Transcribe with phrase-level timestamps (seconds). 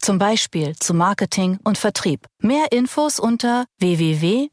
[0.00, 2.26] Zum Beispiel zu Marketing und Vertrieb.
[2.38, 4.50] Mehr Infos unter www.ism.de.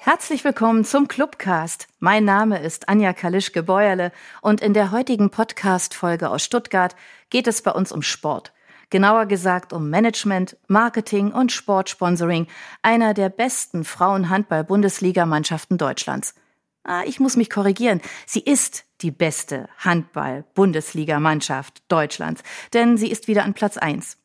[0.00, 1.88] Herzlich willkommen zum Clubcast.
[1.98, 6.94] Mein Name ist Anja Kalischke-Beuerle und in der heutigen Podcast-Folge aus Stuttgart
[7.28, 8.52] geht es bei uns um Sport
[8.90, 12.46] genauer gesagt um Management, Marketing und Sportsponsoring
[12.82, 16.36] einer der besten Frauenhandball-Bundesligamannschaften Deutschlands.
[16.84, 18.02] Ah, ich muss mich korrigieren.
[18.26, 22.42] Sie ist die beste Handball-Bundesligamannschaft Deutschlands,
[22.74, 24.18] denn sie ist wieder an Platz eins.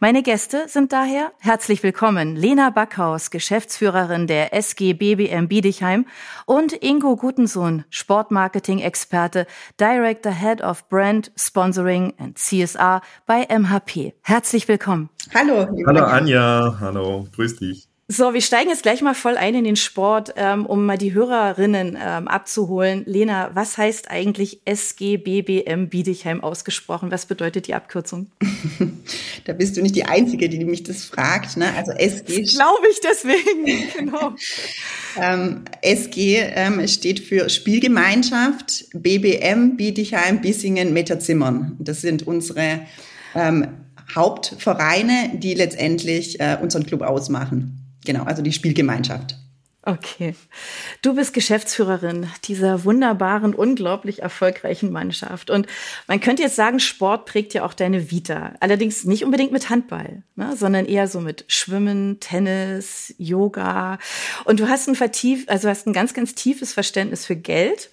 [0.00, 6.04] Meine Gäste sind daher herzlich willkommen Lena Backhaus, Geschäftsführerin der SG BBM Biedigheim
[6.46, 9.46] und Ingo Gutensohn, Sportmarketing-Experte,
[9.80, 14.14] Director Head of Brand Sponsoring and CSR bei MHP.
[14.22, 15.08] Herzlich willkommen.
[15.32, 15.68] Hallo.
[15.86, 17.91] Hallo Anja, hallo, grüß dich.
[18.08, 21.14] So, wir steigen jetzt gleich mal voll ein in den Sport, ähm, um mal die
[21.14, 23.04] Hörerinnen ähm, abzuholen.
[23.06, 27.10] Lena, was heißt eigentlich SGBBM Biedigheim ausgesprochen?
[27.10, 28.26] Was bedeutet die Abkürzung?
[29.44, 31.56] da bist du nicht die Einzige, die mich das fragt.
[31.56, 31.72] Ne?
[31.76, 32.42] Also SG.
[32.42, 34.34] Glaube ich deswegen, genau.
[35.18, 41.76] ähm, SG ähm, steht für Spielgemeinschaft, BBM Biedigheim, Bissingen, Metterzimmern.
[41.78, 42.80] Das sind unsere
[44.14, 47.71] Hauptvereine, die letztendlich äh, unseren Club ausmachen.
[48.04, 49.36] Genau, also die Spielgemeinschaft.
[49.84, 50.36] Okay.
[51.02, 55.50] Du bist Geschäftsführerin dieser wunderbaren, unglaublich erfolgreichen Mannschaft.
[55.50, 55.66] Und
[56.06, 58.54] man könnte jetzt sagen, Sport prägt ja auch deine Vita.
[58.60, 63.98] Allerdings nicht unbedingt mit Handball, ne, sondern eher so mit Schwimmen, Tennis, Yoga.
[64.44, 67.90] Und du hast ein vertief, also hast ein ganz, ganz tiefes Verständnis für Geld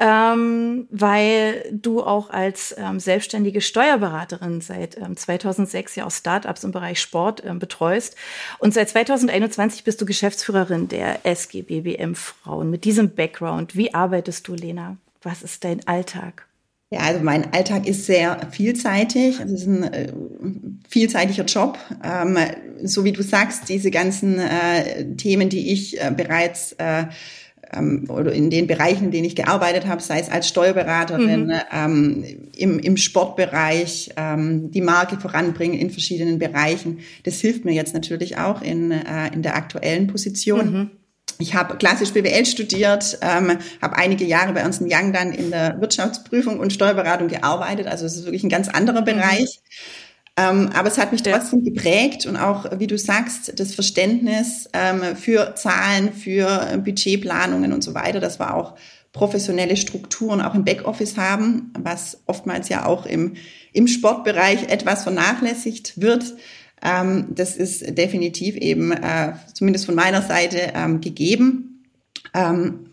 [0.00, 6.72] ähm, weil du auch als ähm, selbstständige Steuerberaterin seit ähm, 2006 ja auch Startups im
[6.72, 8.16] Bereich Sport ähm, betreust.
[8.58, 12.70] Und seit 2021 bist du Geschäftsführerin der SGBBM Frauen.
[12.70, 14.96] Mit diesem Background, wie arbeitest du, Lena?
[15.22, 16.46] Was ist dein Alltag?
[16.92, 19.38] Ja, also mein Alltag ist sehr vielseitig.
[19.38, 20.12] Es ist ein äh,
[20.88, 21.78] vielseitiger Job.
[22.02, 22.38] Ähm,
[22.82, 27.04] so wie du sagst, diese ganzen äh, Themen, die ich äh, bereits äh,
[27.72, 31.60] ähm, oder in den Bereichen, in denen ich gearbeitet habe, sei es als Steuerberaterin, mhm.
[31.72, 32.24] ähm,
[32.56, 37.00] im, im Sportbereich, ähm, die Marke voranbringen in verschiedenen Bereichen.
[37.24, 40.72] Das hilft mir jetzt natürlich auch in, äh, in der aktuellen Position.
[40.72, 40.90] Mhm.
[41.38, 45.80] Ich habe klassisch BWL studiert, ähm, habe einige Jahre bei Ernst Young dann in der
[45.80, 47.86] Wirtschaftsprüfung und Steuerberatung gearbeitet.
[47.86, 49.06] Also es ist wirklich ein ganz anderer mhm.
[49.06, 49.60] Bereich.
[49.62, 49.99] Mhm.
[50.36, 55.16] Ähm, aber es hat mich trotzdem geprägt und auch, wie du sagst, das Verständnis ähm,
[55.16, 58.20] für Zahlen, für Budgetplanungen und so weiter.
[58.20, 58.76] Das war auch
[59.12, 63.34] professionelle Strukturen auch im Backoffice haben, was oftmals ja auch im,
[63.72, 66.24] im Sportbereich etwas vernachlässigt wird.
[66.82, 71.66] Ähm, das ist definitiv eben, äh, zumindest von meiner Seite, gegeben.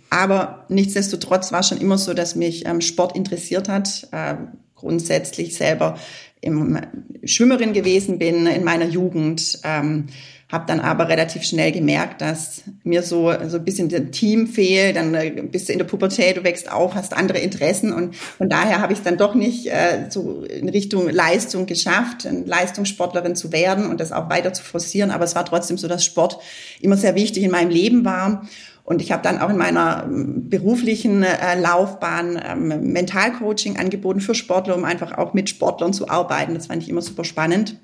[0.10, 4.08] Aber nichtsdestotrotz war schon immer so, dass mich Sport interessiert hat.
[4.12, 4.36] Äh,
[4.78, 5.98] grundsätzlich selber
[6.42, 6.80] im
[7.24, 10.08] Schwimmerin gewesen bin in meiner Jugend, ähm,
[10.50, 14.96] habe dann aber relativ schnell gemerkt, dass mir so so ein bisschen der Team fehlt.
[14.96, 18.48] Dann äh, bist du in der Pubertät, du wächst auf, hast andere Interessen und von
[18.48, 23.52] daher habe ich es dann doch nicht äh, so in Richtung Leistung geschafft, Leistungssportlerin zu
[23.52, 25.12] werden und das auch weiter zu forcieren.
[25.12, 26.38] Aber es war trotzdem so, dass Sport
[26.80, 28.48] immer sehr wichtig in meinem Leben war.
[28.88, 34.34] Und ich habe dann auch in meiner ähm, beruflichen äh, Laufbahn ähm, Mentalcoaching angeboten für
[34.34, 36.54] Sportler, um einfach auch mit Sportlern zu arbeiten.
[36.54, 37.76] Das fand ich immer super spannend.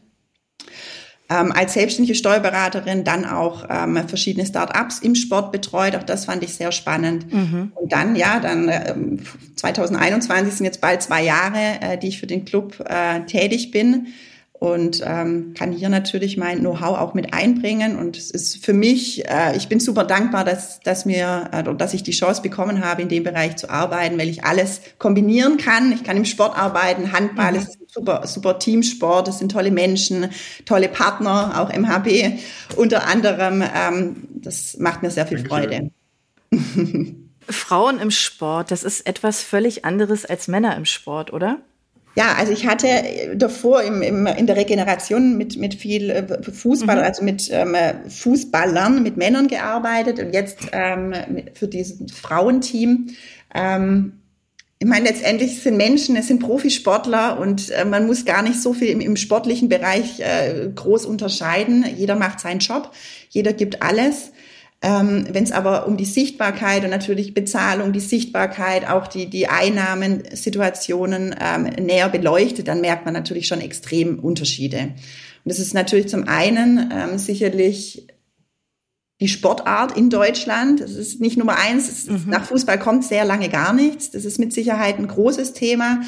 [1.29, 5.97] Ähm, als selbstständige Steuerberaterin dann auch ähm, verschiedene Start-ups im Sport betreut.
[5.97, 7.33] Auch das fand ich sehr spannend.
[7.33, 7.73] Mhm.
[7.75, 9.19] Und dann, ja, dann ähm,
[9.57, 14.07] 2021 sind jetzt bald zwei Jahre, äh, die ich für den Club äh, tätig bin
[14.63, 17.97] und ähm, kann hier natürlich mein Know-how auch mit einbringen.
[17.97, 21.93] Und es ist für mich, äh, ich bin super dankbar, dass, dass mir, äh, dass
[21.93, 25.91] ich die Chance bekommen habe, in dem Bereich zu arbeiten, weil ich alles kombinieren kann.
[25.91, 27.57] Ich kann im Sport arbeiten, Handball mhm.
[27.57, 30.29] ist ein super, super Teamsport, es sind tolle Menschen,
[30.63, 32.39] tolle Partner, auch MHB
[32.77, 33.61] unter anderem.
[33.61, 35.91] Ähm, das macht mir sehr viel Dankeschön.
[36.53, 37.15] Freude.
[37.49, 41.59] Frauen im Sport, das ist etwas völlig anderes als Männer im Sport, oder?
[42.15, 42.87] Ja, also ich hatte
[43.35, 47.03] davor im, im, in der Regeneration mit, mit viel äh, Fußball, mhm.
[47.03, 47.75] also mit ähm,
[48.07, 51.13] Fußballern, mit Männern gearbeitet und jetzt ähm,
[51.53, 53.07] für dieses Frauenteam.
[53.55, 54.19] Ähm,
[54.77, 58.73] ich meine, letztendlich sind Menschen, es sind Profisportler und äh, man muss gar nicht so
[58.73, 61.85] viel im, im sportlichen Bereich äh, groß unterscheiden.
[61.95, 62.91] Jeder macht seinen Job,
[63.29, 64.33] jeder gibt alles.
[64.85, 69.47] Ähm, Wenn es aber um die Sichtbarkeit und natürlich Bezahlung, die Sichtbarkeit, auch die, die
[69.47, 74.79] Einnahmensituationen ähm, näher beleuchtet, dann merkt man natürlich schon extrem Unterschiede.
[74.79, 74.93] Und
[75.45, 78.07] das ist natürlich zum einen ähm, sicherlich
[79.21, 80.81] die Sportart in Deutschland.
[80.81, 82.07] Das ist nicht Nummer eins.
[82.07, 82.25] Mhm.
[82.27, 84.11] Nach Fußball kommt sehr lange gar nichts.
[84.11, 86.01] Das ist mit Sicherheit ein großes Thema.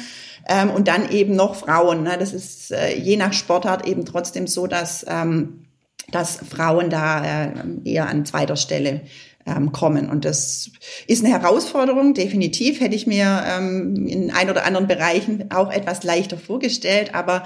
[0.46, 2.02] Ähm, und dann eben noch Frauen.
[2.02, 2.16] Ne?
[2.18, 5.65] Das ist äh, je nach Sportart eben trotzdem so, dass ähm,
[6.12, 7.52] dass Frauen da äh,
[7.84, 9.02] eher an zweiter Stelle
[9.46, 10.10] ähm, kommen.
[10.10, 10.70] Und das
[11.06, 12.80] ist eine Herausforderung, definitiv.
[12.80, 17.14] Hätte ich mir ähm, in ein oder anderen Bereichen auch etwas leichter vorgestellt.
[17.14, 17.44] Aber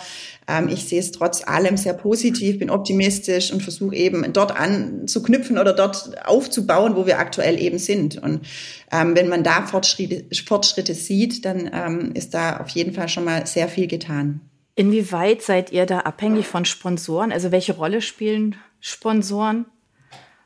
[0.49, 5.59] ähm, ich sehe es trotz allem sehr positiv, bin optimistisch und versuche eben dort anzuknüpfen
[5.59, 8.17] oder dort aufzubauen, wo wir aktuell eben sind.
[8.17, 8.47] Und
[8.91, 13.69] wenn man da Fortschritte, Fortschritte sieht, dann ist da auf jeden Fall schon mal sehr
[13.69, 14.50] viel getan.
[14.81, 17.33] Inwieweit seid ihr da abhängig von Sponsoren?
[17.33, 19.67] Also welche Rolle spielen Sponsoren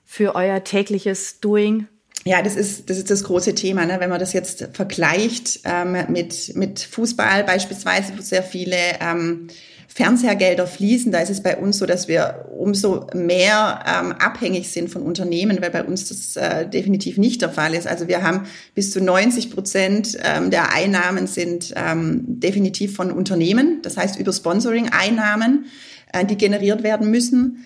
[0.04, 1.86] für euer tägliches Doing?
[2.24, 3.86] Ja, das ist das, ist das große Thema.
[3.86, 4.00] Ne?
[4.00, 9.46] Wenn man das jetzt vergleicht ähm, mit, mit Fußball beispielsweise, wo sehr viele ähm,
[9.94, 14.90] Fernsehergelder fließen, da ist es bei uns so, dass wir umso mehr ähm, abhängig sind
[14.90, 17.86] von Unternehmen, weil bei uns das äh, definitiv nicht der Fall ist.
[17.86, 23.82] Also wir haben bis zu 90 Prozent ähm, der Einnahmen sind ähm, definitiv von Unternehmen,
[23.82, 25.66] das heißt über Sponsoring-Einnahmen,
[26.12, 27.64] äh, die generiert werden müssen.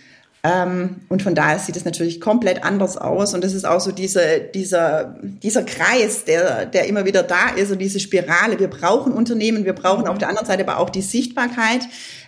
[0.49, 3.35] Ähm, und von daher sieht es natürlich komplett anders aus.
[3.35, 7.71] Und das ist auch so diese, dieser, dieser Kreis, der, der immer wieder da ist
[7.71, 8.59] und diese Spirale.
[8.59, 11.83] Wir brauchen Unternehmen, wir brauchen auf der anderen Seite aber auch die Sichtbarkeit,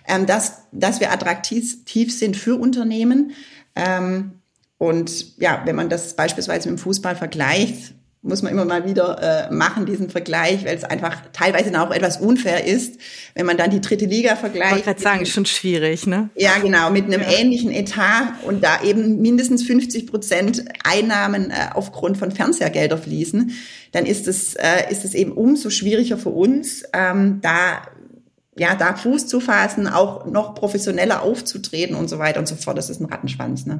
[0.07, 3.31] ähm, dass, dass wir attraktiv sind für Unternehmen.
[3.75, 4.33] Ähm,
[4.77, 9.49] und ja, wenn man das beispielsweise mit dem Fußball vergleicht, muss man immer mal wieder
[9.49, 12.99] äh, machen, diesen Vergleich, weil es einfach teilweise auch etwas unfair ist,
[13.33, 14.77] wenn man dann die dritte Liga vergleicht.
[14.77, 16.29] Ich wollte sagen, schon schwierig, ne?
[16.35, 17.39] Ja, genau, mit einem ja.
[17.39, 23.53] ähnlichen Etat und da eben mindestens 50 Prozent Einnahmen äh, aufgrund von Fernsehgelder fließen,
[23.91, 27.81] dann ist es, äh, ist es eben umso schwieriger für uns, ähm, da
[28.57, 32.77] ja, da Fuß zu fassen, auch noch professioneller aufzutreten und so weiter und so fort.
[32.77, 33.65] Das ist ein Rattenschwanz.
[33.65, 33.79] Ne?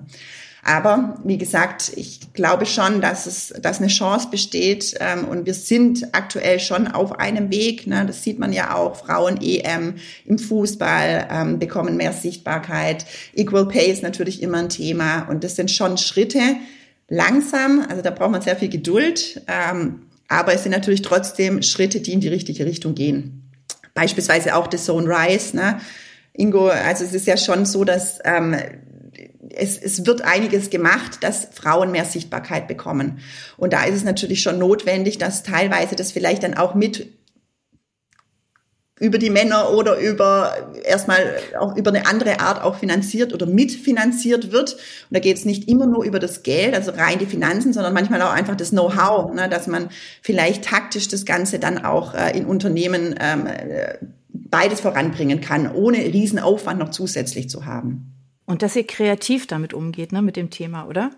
[0.63, 5.55] Aber wie gesagt, ich glaube schon, dass es, dass eine Chance besteht ähm, und wir
[5.55, 7.87] sind aktuell schon auf einem Weg.
[7.87, 8.05] Ne?
[8.05, 8.95] Das sieht man ja auch.
[8.95, 13.05] Frauen EM im Fußball ähm, bekommen mehr Sichtbarkeit.
[13.33, 16.41] Equal Pay ist natürlich immer ein Thema und das sind schon Schritte.
[17.09, 21.99] Langsam, also da braucht man sehr viel Geduld, ähm, aber es sind natürlich trotzdem Schritte,
[21.99, 23.51] die in die richtige Richtung gehen.
[23.93, 25.57] Beispielsweise auch das Zone Rise.
[25.57, 25.81] Ne?
[26.33, 28.55] Ingo, also es ist ja schon so, dass ähm,
[29.55, 33.19] es, es wird einiges gemacht, dass Frauen mehr Sichtbarkeit bekommen.
[33.57, 37.07] Und da ist es natürlich schon notwendig, dass teilweise das vielleicht dann auch mit
[39.01, 44.51] über die Männer oder über erstmal auch über eine andere Art auch finanziert oder mitfinanziert
[44.51, 44.73] wird.
[44.73, 47.93] Und da geht es nicht immer nur über das Geld, also rein die Finanzen, sondern
[47.93, 49.89] manchmal auch einfach das Know-how, ne, dass man
[50.21, 53.95] vielleicht taktisch das Ganze dann auch äh, in Unternehmen ähm, äh,
[54.29, 58.20] beides voranbringen kann, ohne riesen Aufwand noch zusätzlich zu haben.
[58.45, 61.11] Und dass ihr kreativ damit umgeht, ne, mit dem Thema, oder?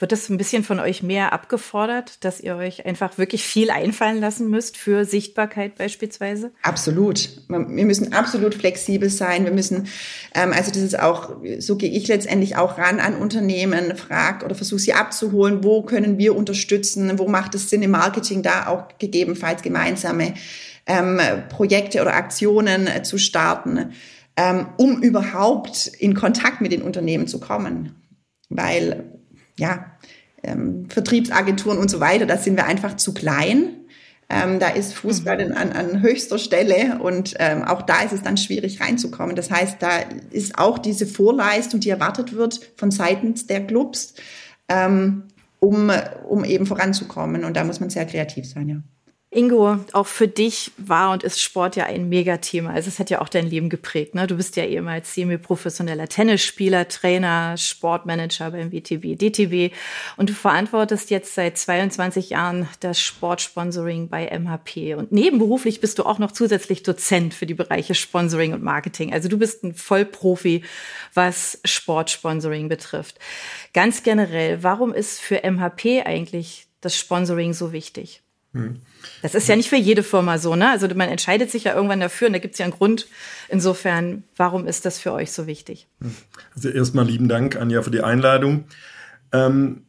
[0.00, 4.18] Wird das ein bisschen von euch mehr abgefordert, dass ihr euch einfach wirklich viel einfallen
[4.18, 6.50] lassen müsst für Sichtbarkeit beispielsweise?
[6.62, 7.30] Absolut.
[7.48, 9.44] Wir müssen absolut flexibel sein.
[9.44, 9.86] Wir müssen,
[10.34, 14.56] ähm, also das ist auch, so gehe ich letztendlich auch ran an Unternehmen, frag oder
[14.56, 18.98] versuche sie abzuholen, wo können wir unterstützen, wo macht es Sinn im Marketing da auch
[18.98, 20.34] gegebenenfalls gemeinsame
[20.86, 23.92] ähm, Projekte oder Aktionen äh, zu starten
[24.36, 27.94] ähm, um überhaupt in Kontakt mit den Unternehmen zu kommen.
[28.48, 29.20] Weil,
[29.58, 29.92] ja,
[30.42, 33.84] ähm, Vertriebsagenturen und so weiter, da sind wir einfach zu klein.
[34.30, 35.56] Ähm, da ist Fußball mhm.
[35.56, 39.36] an, an höchster Stelle und ähm, auch da ist es dann schwierig reinzukommen.
[39.36, 39.98] Das heißt, da
[40.30, 44.14] ist auch diese Vorleistung, die erwartet wird von seitens der Clubs,
[44.68, 45.24] ähm,
[45.60, 45.92] um,
[46.26, 47.44] um eben voranzukommen.
[47.44, 48.76] Und da muss man sehr kreativ sein, ja.
[49.34, 52.70] Ingo, auch für dich war und ist Sport ja ein Megathema.
[52.70, 54.14] Also es hat ja auch dein Leben geprägt.
[54.14, 54.26] Ne?
[54.26, 59.74] Du bist ja ehemals semi-professioneller Tennisspieler, Trainer, Sportmanager beim WTB, DTB
[60.16, 64.94] und du verantwortest jetzt seit 22 Jahren das Sportsponsoring bei MHP.
[64.94, 69.12] Und nebenberuflich bist du auch noch zusätzlich Dozent für die Bereiche Sponsoring und Marketing.
[69.12, 70.64] Also du bist ein Vollprofi,
[71.12, 73.18] was Sportsponsoring betrifft.
[73.72, 78.23] Ganz generell, warum ist für MHP eigentlich das Sponsoring so wichtig?
[78.54, 78.80] Hm.
[79.20, 80.70] Das ist ja nicht für jede Firma so, ne?
[80.70, 83.06] Also man entscheidet sich ja irgendwann dafür und da gibt es ja einen Grund.
[83.48, 85.86] Insofern, warum ist das für euch so wichtig?
[86.54, 88.64] Also erstmal lieben Dank, Anja, für die Einladung.
[89.32, 89.82] Ähm,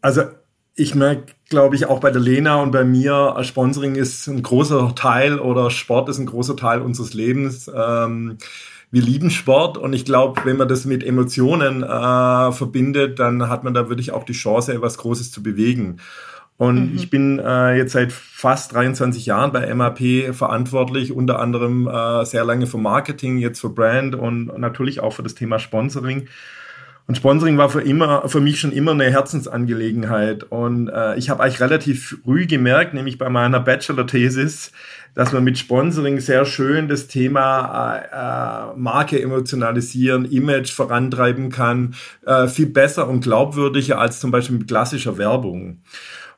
[0.00, 0.22] also
[0.74, 4.94] ich merke glaube ich, auch bei der Lena und bei mir, Sponsoring ist ein großer
[4.94, 7.70] Teil oder Sport ist ein großer Teil unseres Lebens.
[7.72, 8.38] Ähm,
[8.90, 13.64] wir lieben Sport und ich glaube, wenn man das mit Emotionen äh, verbindet, dann hat
[13.64, 15.98] man da wirklich auch die Chance, etwas Großes zu bewegen.
[16.56, 16.96] Und mhm.
[16.96, 22.44] ich bin äh, jetzt seit fast 23 Jahren bei MAP verantwortlich, unter anderem äh, sehr
[22.44, 26.28] lange für Marketing, jetzt für Brand und natürlich auch für das Thema Sponsoring.
[27.08, 30.44] Und Sponsoring war für immer, für mich schon immer eine Herzensangelegenheit.
[30.44, 34.70] Und äh, ich habe eigentlich relativ früh gemerkt, nämlich bei meiner Bachelor-Thesis,
[35.14, 41.96] dass man mit Sponsoring sehr schön das Thema äh, äh, Marke emotionalisieren, Image vorantreiben kann,
[42.24, 45.78] äh, viel besser und glaubwürdiger als zum Beispiel mit klassischer Werbung.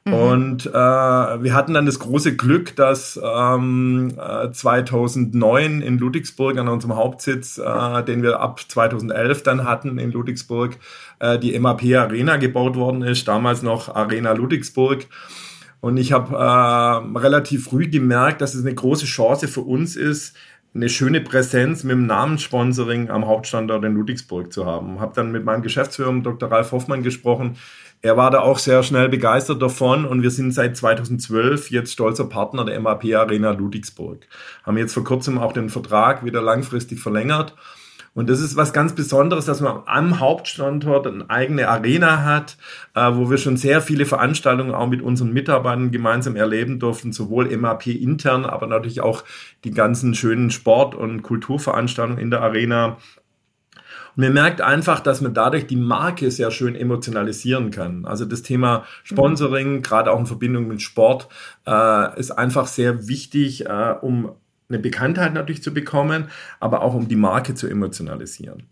[0.06, 0.12] Mhm.
[0.12, 4.12] Und äh, wir hatten dann das große Glück, dass ähm,
[4.52, 10.12] 2009 äh, in Ludwigsburg an unserem Hauptsitz, äh, den wir ab 2011 dann hatten in
[10.12, 10.76] Ludwigsburg,
[11.20, 15.06] äh, die MAP Arena gebaut worden ist, damals noch Arena Ludwigsburg.
[15.80, 20.36] Und ich habe äh, relativ früh gemerkt, dass es eine große Chance für uns ist,
[20.74, 24.98] eine schöne Präsenz mit dem Namenssponsoring am Hauptstandort in Ludwigsburg zu haben.
[25.00, 26.50] Habe dann mit meinem Geschäftsführer, Dr.
[26.50, 27.56] Ralf Hoffmann, gesprochen,
[28.04, 32.26] er war da auch sehr schnell begeistert davon und wir sind seit 2012 jetzt stolzer
[32.26, 34.28] Partner der MAP Arena Ludwigsburg.
[34.62, 37.54] Haben jetzt vor kurzem auch den Vertrag wieder langfristig verlängert.
[38.12, 42.58] Und das ist was ganz Besonderes, dass man am Hauptstandort eine eigene Arena hat,
[42.94, 47.56] äh, wo wir schon sehr viele Veranstaltungen auch mit unseren Mitarbeitern gemeinsam erleben durften, sowohl
[47.56, 49.24] MAP intern, aber natürlich auch
[49.64, 52.98] die ganzen schönen Sport- und Kulturveranstaltungen in der Arena
[54.16, 58.04] und man merkt einfach, dass man dadurch die Marke sehr schön emotionalisieren kann.
[58.04, 59.82] Also das Thema Sponsoring, mhm.
[59.82, 61.28] gerade auch in Verbindung mit Sport,
[61.66, 64.32] äh, ist einfach sehr wichtig, äh, um
[64.68, 66.28] eine Bekanntheit natürlich zu bekommen,
[66.60, 68.64] aber auch um die Marke zu emotionalisieren.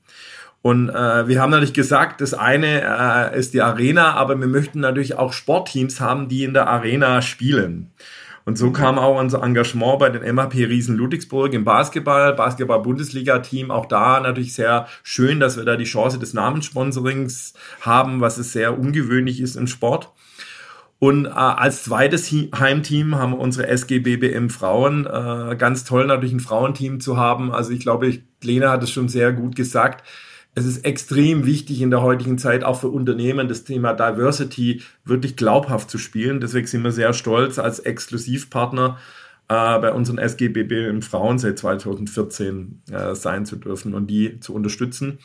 [0.62, 4.78] Und äh, wir haben natürlich gesagt, das eine äh, ist die Arena, aber wir möchten
[4.78, 7.90] natürlich auch Sportteams haben, die in der Arena spielen.
[8.44, 13.70] Und so kam auch unser Engagement bei den MHP Riesen Ludwigsburg im Basketball, Basketball-Bundesliga-Team.
[13.70, 18.52] Auch da natürlich sehr schön, dass wir da die Chance des Namenssponsorings haben, was es
[18.52, 20.10] sehr ungewöhnlich ist im Sport.
[20.98, 25.06] Und äh, als zweites Heimteam haben unsere SGBBM Frauen.
[25.06, 27.52] Äh, ganz toll natürlich ein Frauenteam zu haben.
[27.52, 30.04] Also ich glaube, Lena hat es schon sehr gut gesagt
[30.54, 35.36] es ist extrem wichtig in der heutigen Zeit auch für Unternehmen das Thema Diversity wirklich
[35.36, 36.40] glaubhaft zu spielen.
[36.40, 38.98] Deswegen sind wir sehr stolz als Exklusivpartner
[39.48, 44.54] äh, bei unseren SGBB im Frauen seit 2014 äh, sein zu dürfen und die zu
[44.54, 45.18] unterstützen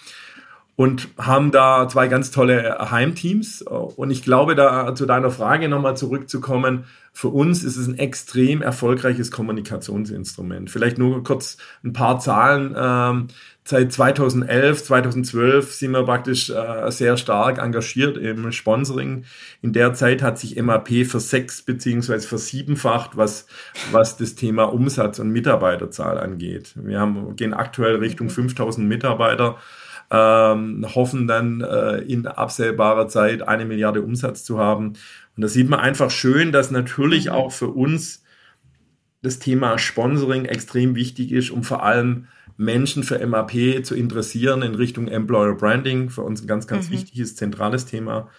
[0.77, 3.63] und haben da zwei ganz tolle Heimteams.
[3.63, 8.61] Und ich glaube, da zu deiner Frage nochmal zurückzukommen, für uns ist es ein extrem
[8.61, 10.69] erfolgreiches Kommunikationsinstrument.
[10.69, 12.75] Vielleicht nur kurz ein paar Zahlen.
[12.77, 13.27] Ähm,
[13.67, 19.25] seit 2011, 2012 sind wir praktisch äh, sehr stark engagiert im Sponsoring.
[19.61, 23.45] In der Zeit hat sich MAP für sechs beziehungsweise versiebenfacht, was,
[23.91, 26.73] was das Thema Umsatz und Mitarbeiterzahl angeht.
[26.75, 29.57] Wir haben, gehen aktuell Richtung 5000 Mitarbeiter
[30.09, 34.93] ähm, hoffen dann äh, in absehbarer Zeit eine Milliarde Umsatz zu haben.
[35.35, 37.31] Und da sieht man einfach schön, dass natürlich mhm.
[37.31, 38.23] auch für uns
[39.21, 42.27] das Thema Sponsoring extrem wichtig ist, um vor allem
[42.57, 46.09] Menschen für MAP zu interessieren in Richtung Employer Branding.
[46.09, 46.93] Für uns ein ganz, ganz mhm.
[46.93, 48.29] wichtiges, zentrales Thema.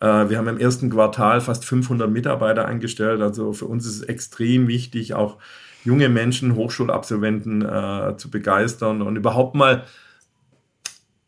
[0.00, 3.22] Äh, wir haben im ersten Quartal fast 500 Mitarbeiter eingestellt.
[3.22, 5.38] Also für uns ist es extrem wichtig, auch
[5.84, 9.84] junge Menschen, Hochschulabsolventen äh, zu begeistern und überhaupt mal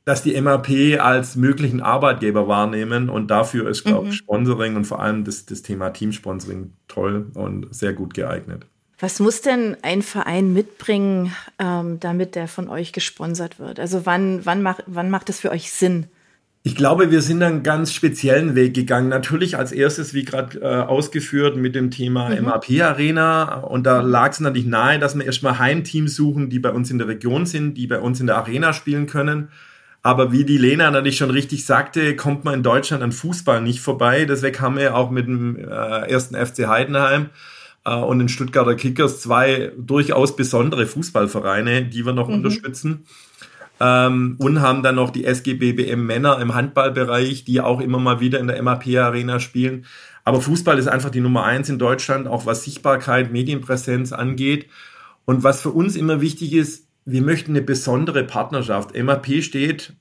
[0.05, 4.17] dass die MAP als möglichen Arbeitgeber wahrnehmen und dafür ist, glaube ich, mhm.
[4.17, 8.67] Sponsoring und vor allem das, das Thema Teamsponsoring toll und sehr gut geeignet.
[9.03, 13.81] Was muss denn ein Verein mitbringen, ähm, damit der von euch gesponsert wird?
[13.81, 16.07] Also wann, wann, mach, wann macht es für euch Sinn?
[16.63, 19.09] Ich glaube, wir sind einen ganz speziellen Weg gegangen.
[19.09, 22.45] Natürlich als erstes, wie gerade äh, ausgeführt, mit dem Thema mhm.
[22.45, 23.57] MAP Arena.
[23.63, 26.99] Und da lag es natürlich nahe, dass wir erstmal Heimteams suchen, die bei uns in
[26.99, 29.49] der Region sind, die bei uns in der Arena spielen können.
[30.03, 33.81] Aber wie die Lena natürlich schon richtig sagte, kommt man in Deutschland an Fußball nicht
[33.81, 34.27] vorbei.
[34.27, 37.31] Deswegen haben wir auch mit dem äh, ersten FC Heidenheim
[37.91, 42.35] und den Stuttgarter Kickers zwei durchaus besondere Fußballvereine, die wir noch mhm.
[42.35, 43.07] unterstützen.
[43.81, 48.39] Ähm, und haben dann noch die SGBBM Männer im Handballbereich, die auch immer mal wieder
[48.39, 49.87] in der MAP Arena spielen.
[50.25, 54.69] Aber Fußball ist einfach die Nummer eins in Deutschland, auch was Sichtbarkeit, Medienpräsenz angeht.
[55.25, 58.97] Und was für uns immer wichtig ist, wir möchten eine besondere Partnerschaft.
[58.97, 59.95] MAP steht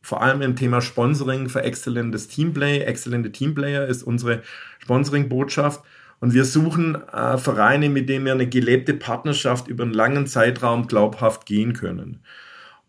[0.00, 2.78] vor allem im Thema Sponsoring für exzellentes Teamplay.
[2.78, 4.42] Exzellente Teamplayer ist unsere
[4.78, 5.82] Sponsoring-Botschaft.
[6.20, 10.86] Und wir suchen äh, Vereine, mit denen wir eine gelebte Partnerschaft über einen langen Zeitraum
[10.86, 12.20] glaubhaft gehen können.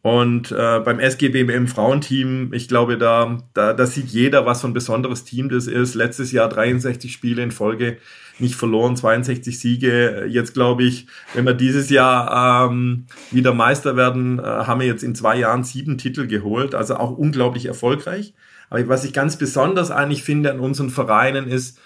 [0.01, 4.73] Und äh, beim SGBM Frauenteam, ich glaube, da, da, da sieht jeder, was für ein
[4.73, 5.95] besonderes Team das ist.
[5.95, 7.97] Letztes Jahr 63 Spiele in Folge
[8.39, 10.25] nicht verloren, 62 Siege.
[10.29, 15.03] Jetzt glaube ich, wenn wir dieses Jahr ähm, wieder Meister werden, äh, haben wir jetzt
[15.03, 16.73] in zwei Jahren sieben Titel geholt.
[16.73, 18.33] Also auch unglaublich erfolgreich.
[18.69, 21.79] Aber was ich ganz besonders eigentlich finde an unseren Vereinen ist,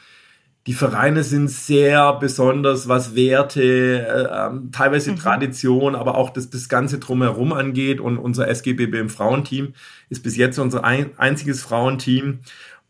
[0.67, 5.17] die Vereine sind sehr besonders, was Werte, äh, ähm, teilweise mhm.
[5.17, 7.99] Tradition, aber auch das, das Ganze drumherum angeht.
[7.99, 9.73] Und unser SGBB im Frauenteam
[10.09, 12.39] ist bis jetzt unser ein, einziges Frauenteam.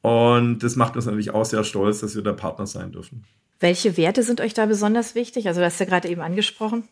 [0.01, 3.23] Und das macht uns natürlich auch sehr stolz, dass wir da Partner sein dürfen.
[3.61, 5.47] Welche Werte sind euch da besonders wichtig?
[5.47, 6.83] Also, du hast ja gerade eben angesprochen.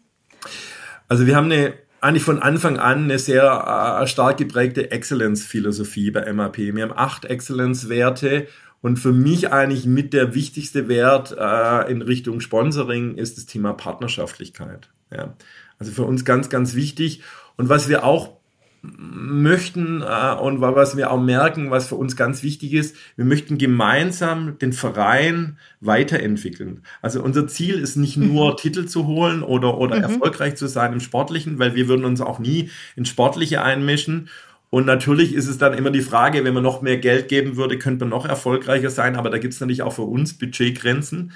[1.09, 6.31] Also, wir haben eine eigentlich von Anfang an eine sehr äh, stark geprägte Excellence-Philosophie bei
[6.31, 6.57] MAP.
[6.57, 8.47] Wir haben acht Excellence-Werte
[8.81, 13.73] und für mich eigentlich mit der wichtigste Wert äh, in Richtung Sponsoring ist das Thema
[13.73, 14.89] Partnerschaftlichkeit.
[15.11, 15.35] Ja.
[15.77, 17.21] Also für uns ganz, ganz wichtig.
[17.57, 18.39] Und was wir auch
[18.81, 23.57] möchten äh, und was wir auch merken, was für uns ganz wichtig ist, wir möchten
[23.57, 26.83] gemeinsam den Verein weiterentwickeln.
[27.01, 28.57] Also unser Ziel ist nicht nur mhm.
[28.57, 30.03] Titel zu holen oder, oder mhm.
[30.03, 34.29] erfolgreich zu sein im Sportlichen, weil wir würden uns auch nie in Sportliche einmischen
[34.69, 37.79] und natürlich ist es dann immer die Frage, wenn man noch mehr Geld geben würde,
[37.79, 39.15] könnte man noch erfolgreicher sein.
[39.15, 41.31] Aber da gibt es natürlich auch für uns Budgetgrenzen.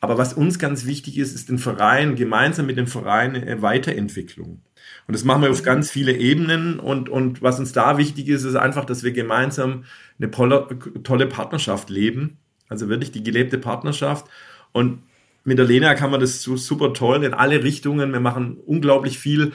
[0.00, 4.60] Aber was uns ganz wichtig ist, ist den Verein, gemeinsam mit dem Verein eine Weiterentwicklung.
[5.08, 6.78] Und das machen wir auf ganz viele Ebenen.
[6.78, 9.84] Und, und was uns da wichtig ist, ist einfach, dass wir gemeinsam
[10.20, 12.38] eine tolle Partnerschaft leben.
[12.68, 14.26] Also wirklich die gelebte Partnerschaft.
[14.72, 15.02] Und
[15.46, 18.12] mit der Lena kann man das so super toll in alle Richtungen.
[18.12, 19.52] Wir machen unglaublich viele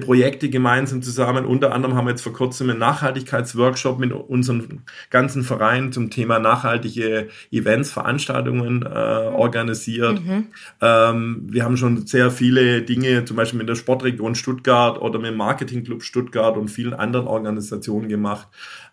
[0.00, 1.44] Projekte gemeinsam zusammen.
[1.44, 6.38] Unter anderem haben wir jetzt vor kurzem einen Nachhaltigkeitsworkshop mit unseren ganzen Vereinen zum Thema
[6.38, 10.24] nachhaltige Events, Veranstaltungen äh, organisiert.
[10.24, 10.46] Mhm.
[10.80, 15.32] Ähm, wir haben schon sehr viele Dinge, zum Beispiel mit der Sportregion Stuttgart oder mit
[15.32, 18.48] dem Marketingclub Stuttgart und vielen anderen Organisationen gemacht.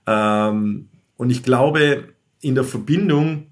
[0.06, 2.10] Ähm, und ich glaube,
[2.42, 3.48] in der Verbindung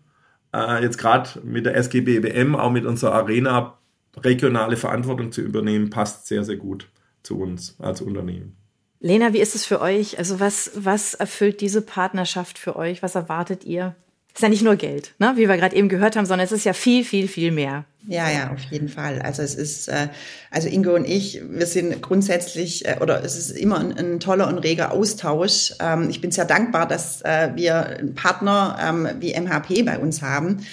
[0.54, 3.78] äh, jetzt gerade mit der SGBWM, auch mit unserer Arena,
[4.18, 6.88] regionale Verantwortung zu übernehmen, passt sehr, sehr gut
[7.24, 8.58] zu uns als Unternehmen.
[9.00, 10.20] Lena, wie ist es für euch?
[10.20, 13.02] Also was, was erfüllt diese Partnerschaft für euch?
[13.02, 13.96] Was erwartet ihr?
[14.34, 15.34] Ist ja nicht nur Geld, ne?
[15.36, 17.86] wie wir gerade eben gehört haben, sondern es ist ja viel, viel, viel mehr.
[18.08, 19.22] Ja, ja, auf jeden Fall.
[19.22, 20.08] Also es ist, äh,
[20.50, 24.48] also Ingo und ich, wir sind grundsätzlich, äh, oder es ist immer ein, ein toller
[24.48, 25.74] und reger Austausch.
[25.80, 30.24] Ähm, ich bin sehr dankbar, dass äh, wir einen Partner ähm, wie MHP bei uns
[30.24, 30.66] haben.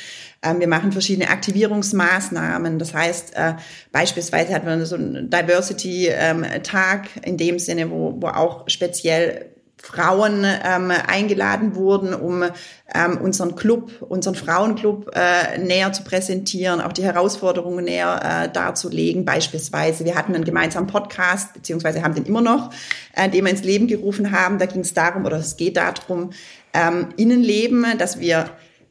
[0.43, 2.79] Ähm, wir machen verschiedene Aktivierungsmaßnahmen.
[2.79, 3.35] Das heißt,
[3.93, 9.47] beispielsweise hatten wir so einen Diversity-Tag in dem Sinne, wo, wo auch speziell
[9.83, 12.45] Frauen ähm, eingeladen wurden, um
[12.95, 19.25] ähm, unseren Club, unseren Frauenclub äh, näher zu präsentieren, auch die Herausforderungen näher äh, darzulegen.
[19.25, 22.71] Beispielsweise, wir hatten einen gemeinsamen Podcast, beziehungsweise haben den immer noch,
[23.15, 24.59] äh, den wir ins Leben gerufen haben.
[24.59, 26.31] Da ging es darum, oder es geht darum,
[26.75, 28.51] ähm, Innenleben, dass wir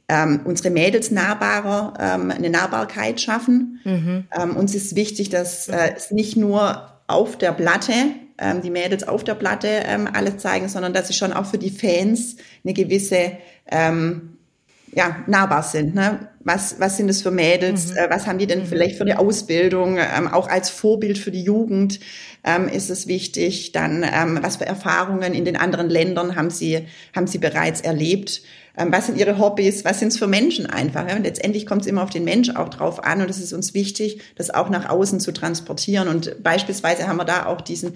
[0.09, 3.81] ähm, unsere Mädels nahbarer, ähm, eine Nahbarkeit schaffen.
[3.83, 4.23] Mhm.
[4.31, 7.93] Ähm, uns ist wichtig, dass äh, es nicht nur auf der Platte
[8.37, 11.57] ähm, die Mädels auf der Platte ähm, alles zeigen, sondern dass sie schon auch für
[11.57, 13.33] die Fans eine gewisse
[13.69, 14.37] ähm,
[14.93, 15.95] ja, nahbar sind.
[15.95, 16.29] Ne?
[16.39, 17.91] Was, was sind es für Mädels?
[17.91, 17.97] Mhm.
[17.97, 18.67] Äh, was haben die denn mhm.
[18.67, 19.97] vielleicht für eine Ausbildung?
[19.97, 21.99] Ähm, auch als Vorbild für die Jugend
[22.43, 23.73] ähm, ist es wichtig.
[23.73, 28.41] Dann, ähm, was für Erfahrungen in den anderen Ländern haben sie, haben sie bereits erlebt?
[28.77, 29.83] Ähm, was sind ihre Hobbys?
[29.83, 31.13] Was sind es für Menschen einfach?
[31.15, 33.21] Und letztendlich kommt es immer auf den Mensch auch drauf an.
[33.21, 36.07] Und es ist uns wichtig, das auch nach außen zu transportieren.
[36.07, 37.93] Und beispielsweise haben wir da auch diesen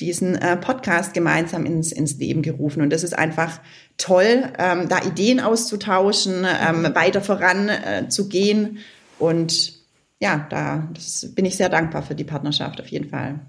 [0.00, 2.82] diesen äh, Podcast gemeinsam ins, ins Leben gerufen.
[2.82, 3.60] Und das ist einfach
[3.96, 8.78] toll, ähm, da Ideen auszutauschen, ähm, weiter voran äh.
[9.18, 9.72] Und
[10.20, 10.88] ja, da
[11.34, 13.40] bin ich sehr dankbar für die Partnerschaft auf jeden Fall.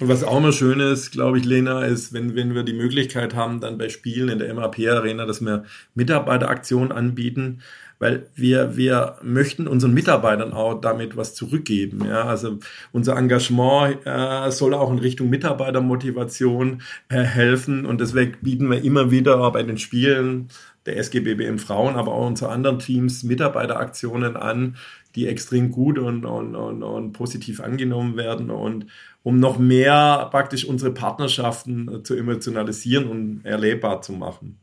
[0.00, 3.34] Und was auch immer schön ist, glaube ich, Lena, ist, wenn, wenn wir die Möglichkeit
[3.34, 7.60] haben, dann bei Spielen in der MAP-Arena, dass wir Mitarbeiteraktionen anbieten,
[7.98, 12.06] weil wir, wir möchten unseren Mitarbeitern auch damit was zurückgeben.
[12.06, 12.24] Ja?
[12.24, 12.58] Also
[12.92, 19.10] unser Engagement äh, soll auch in Richtung Mitarbeitermotivation äh, helfen und deswegen bieten wir immer
[19.10, 20.48] wieder bei den Spielen
[20.86, 24.76] der SGBBM Frauen, aber auch unsere anderen Teams Mitarbeiteraktionen an,
[25.14, 28.86] die extrem gut und, und, und, und positiv angenommen werden und
[29.22, 34.58] um noch mehr praktisch unsere Partnerschaften zu emotionalisieren und erlebbar zu machen.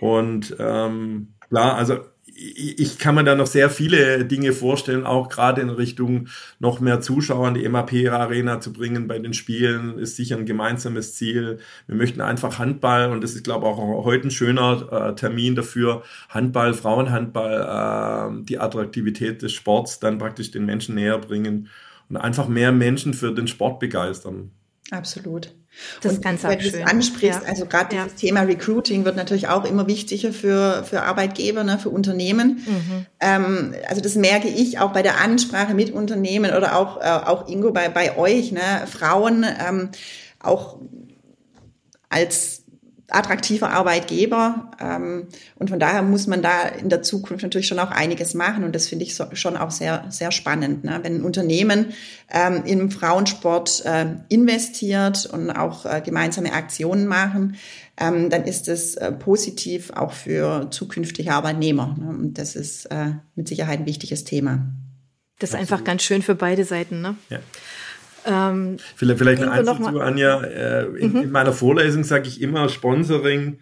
[0.00, 1.98] Und ähm, klar, also
[2.36, 7.00] ich kann mir da noch sehr viele Dinge vorstellen, auch gerade in Richtung noch mehr
[7.00, 11.58] Zuschauer in die MAP-Arena zu bringen bei den Spielen, ist sicher ein gemeinsames Ziel.
[11.86, 15.54] Wir möchten einfach Handball und das ist, glaube ich, auch heute ein schöner äh, Termin
[15.54, 21.68] dafür, Handball, Frauenhandball, äh, die Attraktivität des Sports dann praktisch den Menschen näher bringen
[22.08, 24.50] und einfach mehr Menschen für den Sport begeistern.
[24.90, 25.54] Absolut.
[26.02, 27.48] Das und ist ganz wenn du es ansprichst, ja.
[27.48, 28.04] also gerade ja.
[28.04, 32.62] das Thema Recruiting wird natürlich auch immer wichtiger für, für Arbeitgeber, ne, für Unternehmen.
[32.66, 33.06] Mhm.
[33.20, 37.48] Ähm, also das merke ich auch bei der Ansprache mit Unternehmen oder auch, äh, auch
[37.48, 39.88] Ingo bei, bei euch, ne, Frauen ähm,
[40.38, 40.78] auch
[42.08, 42.63] als
[43.08, 44.70] attraktiver Arbeitgeber.
[44.80, 48.64] Ähm, und von daher muss man da in der Zukunft natürlich schon auch einiges machen.
[48.64, 50.84] Und das finde ich so, schon auch sehr, sehr spannend.
[50.84, 51.00] Ne?
[51.02, 51.92] Wenn ein Unternehmen
[52.30, 57.56] ähm, im Frauensport äh, investiert und auch äh, gemeinsame Aktionen machen,
[57.96, 61.96] ähm, dann ist es äh, positiv auch für zukünftige Arbeitnehmer.
[61.98, 62.08] Ne?
[62.08, 64.66] Und das ist äh, mit Sicherheit ein wichtiges Thema.
[65.38, 67.00] Das ist einfach ganz schön für beide Seiten.
[67.00, 67.16] Ne?
[67.28, 67.40] Ja.
[68.26, 70.40] Ähm, vielleicht vielleicht ein Einzug zu, Anja.
[70.42, 71.22] Äh, in, mhm.
[71.22, 73.58] in, meiner Vorlesung sage ich immer, Sponsoring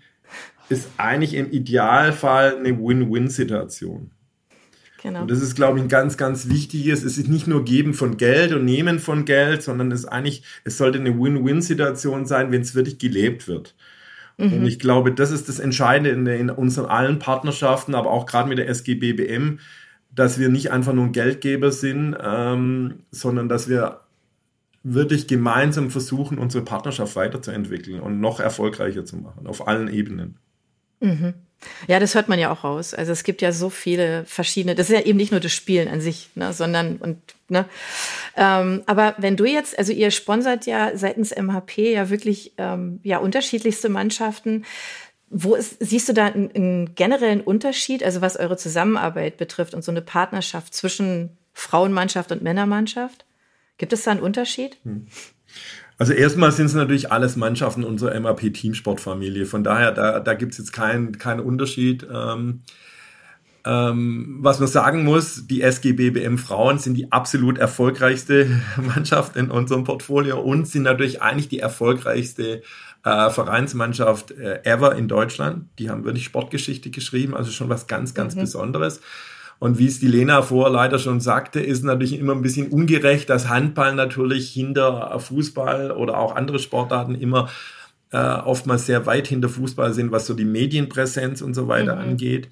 [0.68, 4.10] ist eigentlich im Idealfall eine Win-Win-Situation.
[5.02, 5.22] Genau.
[5.22, 7.02] Und das ist, glaube ich, ein ganz, ganz wichtiges.
[7.02, 10.44] Es ist nicht nur Geben von Geld und Nehmen von Geld, sondern es ist eigentlich,
[10.64, 13.74] es sollte eine Win-Win-Situation sein, wenn es wirklich gelebt wird.
[14.38, 14.52] Mhm.
[14.52, 18.48] Und ich glaube, das ist das Entscheidende in, in unseren allen Partnerschaften, aber auch gerade
[18.48, 19.58] mit der SGBBM,
[20.14, 24.01] dass wir nicht einfach nur ein Geldgeber sind, ähm, sondern dass wir
[24.82, 30.38] wirklich gemeinsam versuchen, unsere Partnerschaft weiterzuentwickeln und noch erfolgreicher zu machen, auf allen Ebenen.
[31.00, 31.34] Mhm.
[31.86, 32.92] Ja, das hört man ja auch raus.
[32.92, 35.88] Also es gibt ja so viele verschiedene, das ist ja eben nicht nur das Spielen
[35.88, 37.18] an sich, ne, sondern und
[37.48, 37.66] ne.
[38.36, 43.18] Ähm, aber wenn du jetzt, also ihr sponsert ja seitens MHP ja wirklich ähm, ja
[43.18, 44.64] unterschiedlichste Mannschaften.
[45.34, 49.82] Wo ist, siehst du da einen, einen generellen Unterschied, also was eure Zusammenarbeit betrifft und
[49.82, 53.24] so eine Partnerschaft zwischen Frauenmannschaft und Männermannschaft?
[53.78, 54.78] Gibt es da einen Unterschied?
[54.84, 55.06] Hm.
[55.98, 59.46] Also erstmal sind es natürlich alles Mannschaften unserer MAP Teamsportfamilie.
[59.46, 62.06] Von daher, da, da gibt es jetzt keinen keinen Unterschied.
[62.12, 62.62] Ähm,
[63.64, 69.84] ähm, was man sagen muss, die SGBBM Frauen sind die absolut erfolgreichste Mannschaft in unserem
[69.84, 72.62] Portfolio und sind natürlich eigentlich die erfolgreichste
[73.04, 75.66] äh, Vereinsmannschaft äh, ever in Deutschland.
[75.78, 78.40] Die haben wirklich Sportgeschichte geschrieben, also schon was ganz, ganz mhm.
[78.40, 79.00] Besonderes.
[79.62, 83.30] Und wie es die Lena vorher leider schon sagte, ist natürlich immer ein bisschen ungerecht,
[83.30, 87.48] dass Handball natürlich hinter Fußball oder auch andere Sportarten immer
[88.10, 92.00] äh, oftmals sehr weit hinter Fußball sind, was so die Medienpräsenz und so weiter mhm.
[92.00, 92.48] angeht.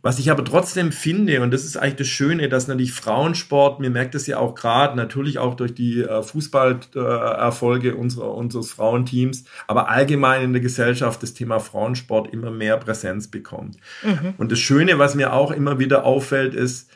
[0.00, 3.90] Was ich aber trotzdem finde, und das ist eigentlich das Schöne, dass natürlich Frauensport, mir
[3.90, 9.88] merkt es ja auch gerade, natürlich auch durch die äh, Fußballerfolge unserer, unseres Frauenteams, aber
[9.88, 13.76] allgemein in der Gesellschaft das Thema Frauensport immer mehr Präsenz bekommt.
[14.04, 14.34] Mhm.
[14.38, 16.90] Und das Schöne, was mir auch immer wieder auffällt, ist,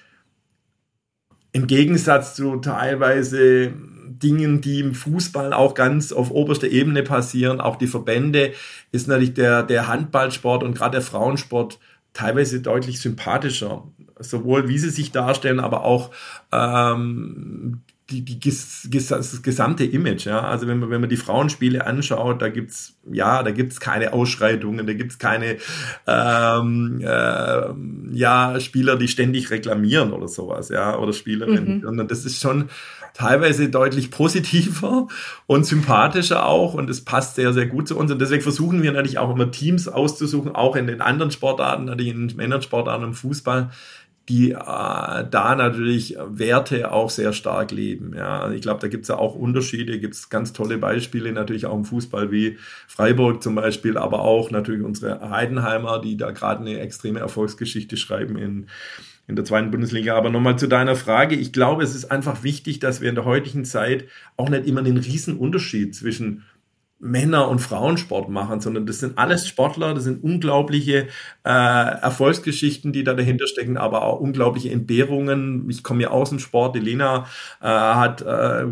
[1.50, 3.72] im Gegensatz zu teilweise
[4.22, 8.52] Dingen, die im Fußball auch ganz auf oberster Ebene passieren, auch die Verbände,
[8.92, 11.78] ist natürlich der, der Handballsport und gerade der Frauensport
[12.12, 13.84] teilweise deutlich sympathischer,
[14.18, 16.10] sowohl wie sie sich darstellen, aber auch
[16.52, 20.40] ähm, die, die, das gesamte Image, ja.
[20.42, 24.86] Also wenn man, wenn man die Frauenspiele anschaut, da gibt's ja, da gibt's keine Ausschreitungen,
[24.86, 25.56] da gibt's keine
[26.06, 31.80] ähm, äh, ja, Spieler, die ständig reklamieren oder sowas, ja, oder Spielerinnen.
[31.80, 31.88] Mhm.
[31.88, 32.68] Und das ist schon
[33.14, 35.08] teilweise deutlich positiver
[35.46, 38.10] und sympathischer auch und es passt sehr, sehr gut zu uns.
[38.10, 42.12] Und deswegen versuchen wir natürlich auch immer Teams auszusuchen, auch in den anderen Sportarten, natürlich
[42.12, 43.70] in den Männersportarten und Fußball,
[44.28, 48.14] die äh, da natürlich Werte auch sehr stark leben.
[48.16, 51.32] Ja, also ich glaube, da gibt es ja auch Unterschiede, gibt es ganz tolle Beispiele
[51.32, 56.30] natürlich auch im Fußball wie Freiburg zum Beispiel, aber auch natürlich unsere Heidenheimer, die da
[56.30, 58.66] gerade eine extreme Erfolgsgeschichte schreiben in
[59.28, 60.16] in der zweiten Bundesliga.
[60.16, 61.36] Aber nochmal zu deiner Frage.
[61.36, 64.06] Ich glaube, es ist einfach wichtig, dass wir in der heutigen Zeit
[64.36, 66.44] auch nicht immer den riesen Unterschied zwischen
[67.04, 71.08] Männer- und Frauensport machen, sondern das sind alles Sportler, das sind unglaubliche
[71.44, 75.68] äh, Erfolgsgeschichten, die da dahinter stecken, aber auch unglaubliche Entbehrungen.
[75.68, 77.26] Ich komme ja aus dem Sport, Elena
[77.60, 78.66] äh, hat äh,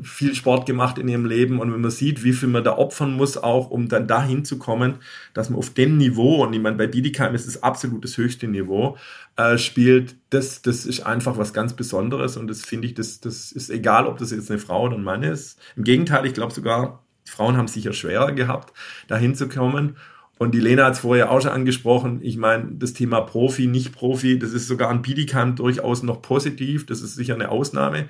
[0.00, 3.16] viel Sport gemacht in ihrem Leben und wenn man sieht, wie viel man da opfern
[3.16, 4.98] muss, auch um dann dahin zu kommen,
[5.34, 8.46] dass man auf dem Niveau, und ich meine, bei Bidikheim ist es absolut das höchste
[8.46, 8.96] Niveau,
[9.36, 13.50] äh, spielt, das, das ist einfach was ganz Besonderes und das finde ich, das, das
[13.50, 15.58] ist egal, ob das jetzt eine Frau oder ein Mann ist.
[15.74, 18.72] Im Gegenteil, ich glaube sogar, Frauen haben sicher schwerer gehabt,
[19.08, 19.96] da hinzukommen.
[20.38, 22.18] Und die Lena hat es vorher auch schon angesprochen.
[22.22, 26.86] Ich meine, das Thema Profi, nicht Profi, das ist sogar an Bietigheim durchaus noch positiv.
[26.86, 28.08] Das ist sicher eine Ausnahme.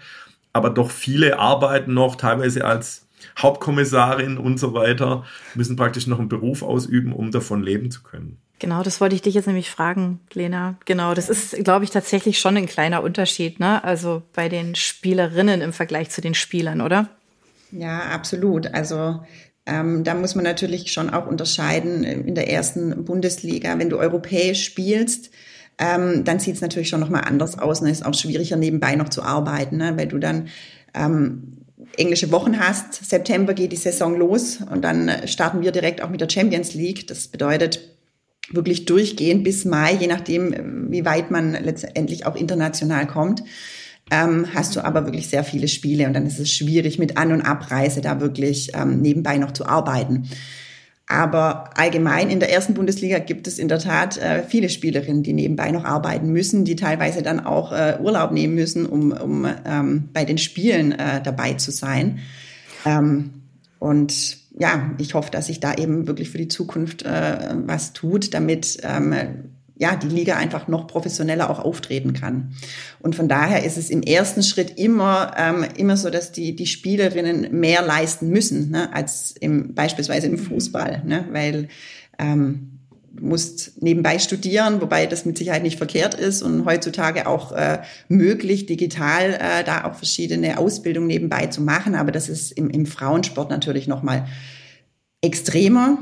[0.53, 3.07] Aber doch viele arbeiten noch teilweise als
[3.39, 8.39] Hauptkommissarin und so weiter, müssen praktisch noch einen Beruf ausüben, um davon leben zu können.
[8.59, 10.77] Genau, das wollte ich dich jetzt nämlich fragen, Lena.
[10.85, 13.83] Genau, das ist, glaube ich, tatsächlich schon ein kleiner Unterschied, ne?
[13.83, 17.09] Also bei den Spielerinnen im Vergleich zu den Spielern, oder?
[17.73, 18.73] Ja, absolut.
[18.75, 19.21] Also
[19.67, 24.65] ähm, da muss man natürlich schon auch unterscheiden in der ersten Bundesliga, wenn du europäisch
[24.65, 25.31] spielst,
[25.79, 28.95] ähm, dann sieht es natürlich schon nochmal anders aus und es ist auch schwieriger nebenbei
[28.95, 29.97] noch zu arbeiten, ne?
[29.97, 30.49] weil du dann
[30.95, 31.59] ähm,
[31.97, 33.09] englische Wochen hast.
[33.09, 37.07] September geht die Saison los und dann starten wir direkt auch mit der Champions League.
[37.07, 37.81] Das bedeutet
[38.51, 43.43] wirklich durchgehend bis Mai, je nachdem, wie weit man letztendlich auch international kommt.
[44.11, 47.33] Ähm, hast du aber wirklich sehr viele Spiele und dann ist es schwierig mit An-
[47.33, 50.29] und Abreise da wirklich ähm, nebenbei noch zu arbeiten.
[51.13, 55.33] Aber allgemein in der ersten Bundesliga gibt es in der Tat äh, viele Spielerinnen, die
[55.35, 60.09] nebenbei noch arbeiten müssen, die teilweise dann auch äh, Urlaub nehmen müssen, um, um ähm,
[60.13, 62.21] bei den Spielen äh, dabei zu sein.
[62.87, 63.43] Ähm,
[63.79, 68.33] und ja, ich hoffe, dass sich da eben wirklich für die Zukunft äh, was tut,
[68.33, 69.15] damit ähm,
[69.77, 72.55] ja, die Liga einfach noch professioneller auch auftreten kann.
[73.01, 76.67] Und von daher ist es im ersten Schritt immer, ähm, immer so, dass die, die
[76.67, 81.69] Spielerinnen mehr leisten müssen, ne, als im, beispielsweise im Fußball, ne, weil,
[82.19, 82.69] ähm,
[83.15, 87.83] du musst nebenbei studieren, wobei das mit Sicherheit nicht verkehrt ist und heutzutage auch äh,
[88.09, 91.95] möglich, digital äh, da auch verschiedene Ausbildungen nebenbei zu machen.
[91.95, 94.27] Aber das ist im, im Frauensport natürlich nochmal
[95.21, 95.99] extremer,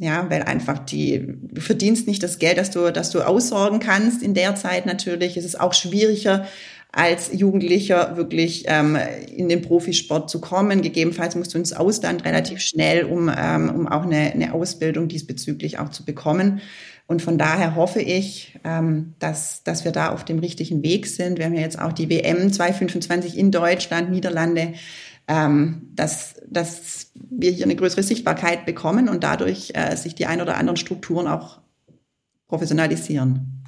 [0.00, 4.22] ja, weil einfach die, du verdienst nicht das Geld, das du, das du aussorgen kannst
[4.22, 5.36] in der Zeit natürlich.
[5.36, 6.46] Es ist auch schwieriger,
[6.92, 8.96] als Jugendlicher wirklich ähm,
[9.34, 10.82] in den Profisport zu kommen.
[10.82, 15.78] Gegebenenfalls musst du ins Ausland relativ schnell, um, ähm, um auch eine, eine Ausbildung diesbezüglich
[15.78, 16.60] auch zu bekommen.
[17.06, 21.38] Und von daher hoffe ich, ähm, dass, dass wir da auf dem richtigen Weg sind.
[21.38, 24.74] Wir haben ja jetzt auch die WM 225 in Deutschland, Niederlande,
[25.28, 30.40] ähm, dass, dass wir hier eine größere Sichtbarkeit bekommen und dadurch äh, sich die ein
[30.40, 31.60] oder anderen Strukturen auch
[32.48, 33.62] professionalisieren.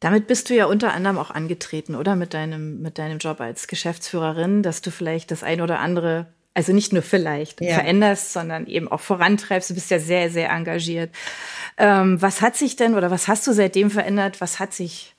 [0.00, 2.16] Damit bist du ja unter anderem auch angetreten, oder?
[2.16, 6.72] Mit deinem, mit deinem Job als Geschäftsführerin, dass du vielleicht das ein oder andere, also
[6.72, 7.74] nicht nur vielleicht ja.
[7.74, 9.70] veränderst, sondern eben auch vorantreibst.
[9.70, 11.10] Du bist ja sehr, sehr engagiert.
[11.78, 14.40] Ähm, was hat sich denn oder was hast du seitdem verändert?
[14.40, 15.14] Was hat sich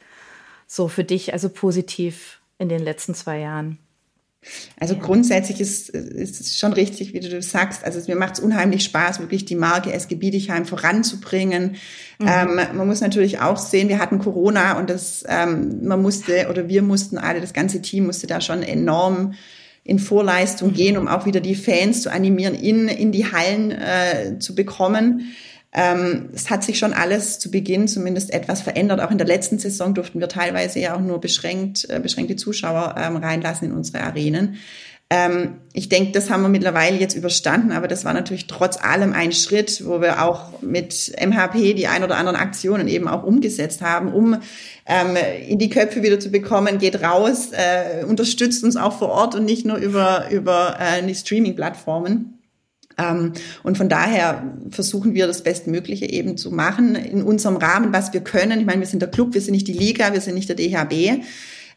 [0.67, 3.79] so für dich also positiv in den letzten zwei Jahren?
[4.79, 7.83] Also grundsätzlich ist, ist es schon richtig, wie du sagst.
[7.83, 11.75] Also mir macht es unheimlich Spaß, wirklich die Marke SG Bietigheim voranzubringen.
[12.19, 12.27] Mhm.
[12.27, 16.67] Ähm, man muss natürlich auch sehen, wir hatten Corona und das, ähm, man musste oder
[16.67, 19.33] wir mussten alle, das ganze Team musste da schon enorm
[19.83, 20.73] in Vorleistung mhm.
[20.73, 25.35] gehen, um auch wieder die Fans zu animieren, in, in die Hallen äh, zu bekommen.
[25.77, 29.01] Ähm, es hat sich schon alles zu Beginn zumindest etwas verändert.
[29.01, 32.95] Auch in der letzten Saison durften wir teilweise ja auch nur beschränkt, äh, beschränkte Zuschauer
[32.97, 34.57] ähm, reinlassen in unsere Arenen.
[35.09, 39.11] Ähm, ich denke, das haben wir mittlerweile jetzt überstanden, aber das war natürlich trotz allem
[39.11, 43.81] ein Schritt, wo wir auch mit MHP die ein oder anderen Aktionen eben auch umgesetzt
[43.81, 44.37] haben, um
[44.87, 49.35] ähm, in die Köpfe wieder zu bekommen, geht raus, äh, unterstützt uns auch vor Ort
[49.35, 52.34] und nicht nur über, über äh, die Streaming-Plattformen.
[52.97, 58.13] Ähm, und von daher versuchen wir das Bestmögliche eben zu machen in unserem Rahmen, was
[58.13, 58.59] wir können.
[58.59, 60.55] Ich meine, wir sind der Club, wir sind nicht die Liga, wir sind nicht der
[60.55, 61.23] DHB.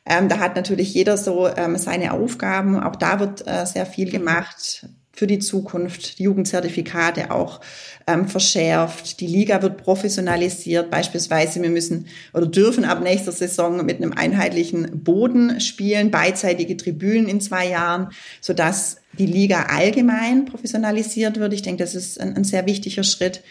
[0.06, 2.80] Ähm, da hat natürlich jeder so ähm, seine Aufgaben.
[2.80, 7.60] Auch da wird äh, sehr viel gemacht für die Zukunft, die Jugendzertifikate auch
[8.06, 9.18] ähm, verschärft.
[9.18, 10.92] Die Liga wird professionalisiert.
[10.92, 17.26] Beispielsweise, wir müssen oder dürfen ab nächster Saison mit einem einheitlichen Boden spielen, beidseitige Tribünen
[17.26, 21.52] in zwei Jahren, sodass die Liga allgemein professionalisiert wird.
[21.52, 23.42] Ich denke, das ist ein, ein sehr wichtiger Schritt.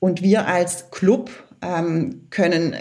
[0.00, 2.74] Und wir als Club ähm, können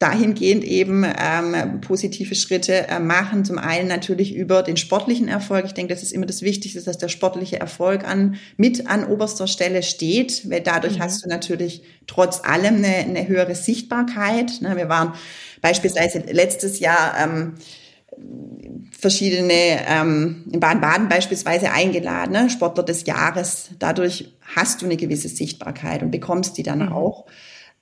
[0.00, 3.44] dahingehend eben ähm, positive Schritte äh, machen.
[3.44, 5.66] Zum einen natürlich über den sportlichen Erfolg.
[5.66, 9.46] Ich denke, das ist immer das Wichtigste, dass der sportliche Erfolg an, mit an oberster
[9.46, 11.02] Stelle steht, weil dadurch mhm.
[11.02, 14.60] hast du natürlich trotz allem eine, eine höhere Sichtbarkeit.
[14.60, 14.76] Ne?
[14.76, 15.14] Wir waren
[15.60, 17.54] beispielsweise letztes Jahr ähm,
[18.98, 22.50] verschiedene, ähm, in Baden-Baden beispielsweise eingeladen, ne?
[22.50, 23.70] Sportler des Jahres.
[23.78, 26.92] Dadurch hast du eine gewisse Sichtbarkeit und bekommst die dann mhm.
[26.92, 27.26] auch.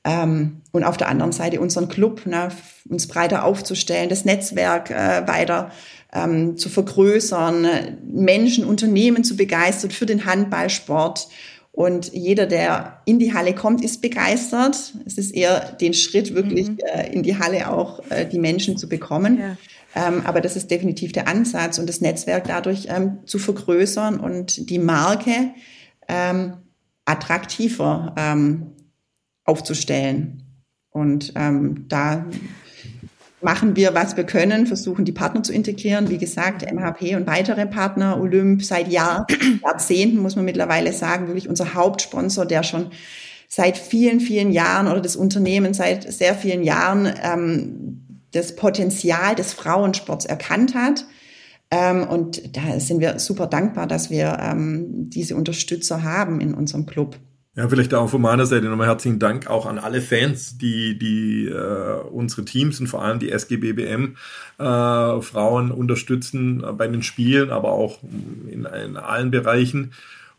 [0.04, 2.48] Ähm, und auf der anderen Seite unseren Club, ne,
[2.88, 5.70] uns breiter aufzustellen, das Netzwerk äh, weiter
[6.12, 11.28] ähm, zu vergrößern, Menschen, Unternehmen zu begeistern für den Handballsport.
[11.70, 14.92] Und jeder, der in die Halle kommt, ist begeistert.
[15.06, 16.78] Es ist eher den Schritt, wirklich mhm.
[16.84, 19.38] äh, in die Halle auch äh, die Menschen zu bekommen.
[19.38, 19.56] Ja.
[19.94, 24.68] Ähm, aber das ist definitiv der Ansatz und das Netzwerk dadurch ähm, zu vergrößern und
[24.68, 25.50] die Marke
[26.08, 26.54] ähm,
[27.04, 28.72] attraktiver ähm,
[29.44, 30.42] aufzustellen.
[30.90, 32.26] Und ähm, da
[33.42, 36.10] machen wir, was wir können, versuchen die Partner zu integrieren.
[36.10, 39.26] Wie gesagt, MHP und weitere Partner, Olymp seit Jahr,
[39.64, 42.90] Jahrzehnten, muss man mittlerweile sagen, wirklich unser Hauptsponsor, der schon
[43.48, 49.52] seit vielen, vielen Jahren oder das Unternehmen seit sehr vielen Jahren ähm, das Potenzial des
[49.52, 51.04] Frauensports erkannt hat.
[51.70, 56.86] Ähm, und da sind wir super dankbar, dass wir ähm, diese Unterstützer haben in unserem
[56.86, 57.18] Club.
[57.54, 61.48] Ja, vielleicht auch von meiner Seite nochmal herzlichen Dank auch an alle Fans, die, die
[61.48, 64.16] äh, unsere Teams und vor allem die SGBBM
[64.58, 69.92] äh, Frauen unterstützen bei den Spielen, aber auch in, in allen Bereichen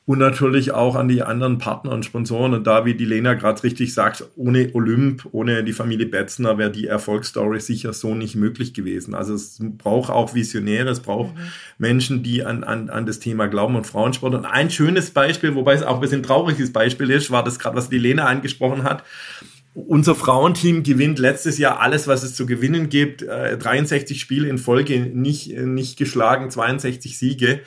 [0.05, 2.53] und natürlich auch an die anderen Partner und Sponsoren.
[2.53, 6.71] Und da, wie die Lena gerade richtig sagt, ohne Olymp, ohne die Familie Betzner wäre
[6.71, 9.15] die Erfolgsstory sicher so nicht möglich gewesen.
[9.15, 11.41] Also es braucht auch Visionäre, es braucht mhm.
[11.77, 14.35] Menschen, die an, an, an das Thema glauben und Frauensport.
[14.35, 17.77] Und ein schönes Beispiel, wobei es auch ein bisschen trauriges Beispiel ist, war das gerade,
[17.77, 19.05] was die Lena angesprochen hat.
[19.73, 23.21] Unser Frauenteam gewinnt letztes Jahr alles, was es zu gewinnen gibt.
[23.21, 27.61] Äh, 63 Spiele in Folge nicht, nicht geschlagen, 62 Siege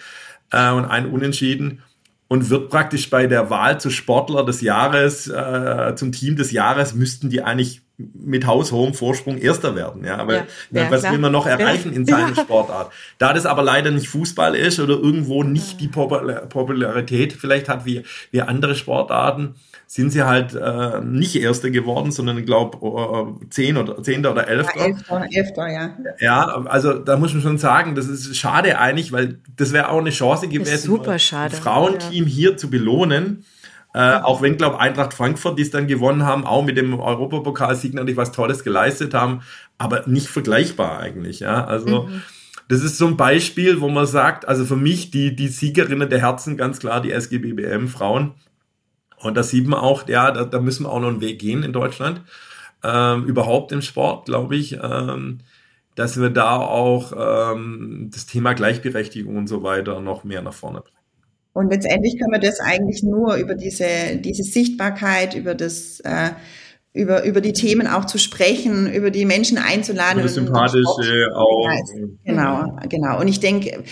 [0.53, 1.81] äh, und ein Unentschieden
[2.29, 6.95] und wird praktisch bei der Wahl zu Sportler des Jahres, äh, zum Team des Jahres,
[6.95, 7.83] müssten die eigentlich
[8.27, 10.05] mit haushohem Vorsprung Erster werden.
[10.05, 11.13] Ja, aber ja, ja, was klar.
[11.13, 12.93] will man noch erreichen in seiner Sportart?
[13.19, 18.03] Da das aber leider nicht Fußball ist oder irgendwo nicht die Popularität vielleicht hat wie,
[18.31, 19.55] wie andere Sportarten,
[19.87, 24.49] sind sie halt äh, nicht Erste geworden, sondern ich glaube äh, zehn oder Zehnter oder
[24.49, 24.81] Elfter.
[24.81, 25.97] Ja, Elfter, Elfter, ja.
[26.19, 30.01] Ja, also da muss man schon sagen, das ist schade eigentlich, weil das wäre auch
[30.01, 33.45] eine Chance gewesen, ein Frauenteam hier zu belohnen.
[33.97, 37.95] Äh, auch wenn, glaube Eintracht Frankfurt, die es dann gewonnen haben, auch mit dem Europapokalsieg
[37.95, 39.41] natürlich was Tolles geleistet haben,
[39.79, 41.41] aber nicht vergleichbar eigentlich.
[41.41, 42.21] Ja, also mhm.
[42.69, 46.21] das ist so ein Beispiel, wo man sagt, also für mich die die Siegerinnen der
[46.21, 48.35] Herzen ganz klar die SGBBM Frauen
[49.17, 51.63] und da sieht man auch, ja, da, da müssen wir auch noch einen Weg gehen
[51.63, 52.21] in Deutschland.
[52.85, 55.39] Ähm, überhaupt im Sport, glaube ich, ähm,
[55.95, 60.83] dass wir da auch ähm, das Thema Gleichberechtigung und so weiter noch mehr nach vorne
[60.83, 60.96] bringen.
[61.57, 63.87] Und letztendlich können wir das eigentlich nur über diese,
[64.19, 66.33] diese Sichtbarkeit, über das äh,
[66.93, 70.23] über, über die Themen auch zu sprechen, über die Menschen einzuladen.
[70.23, 71.69] Das Sympathische auch.
[72.25, 73.21] Genau, genau.
[73.21, 73.85] Und ich denke,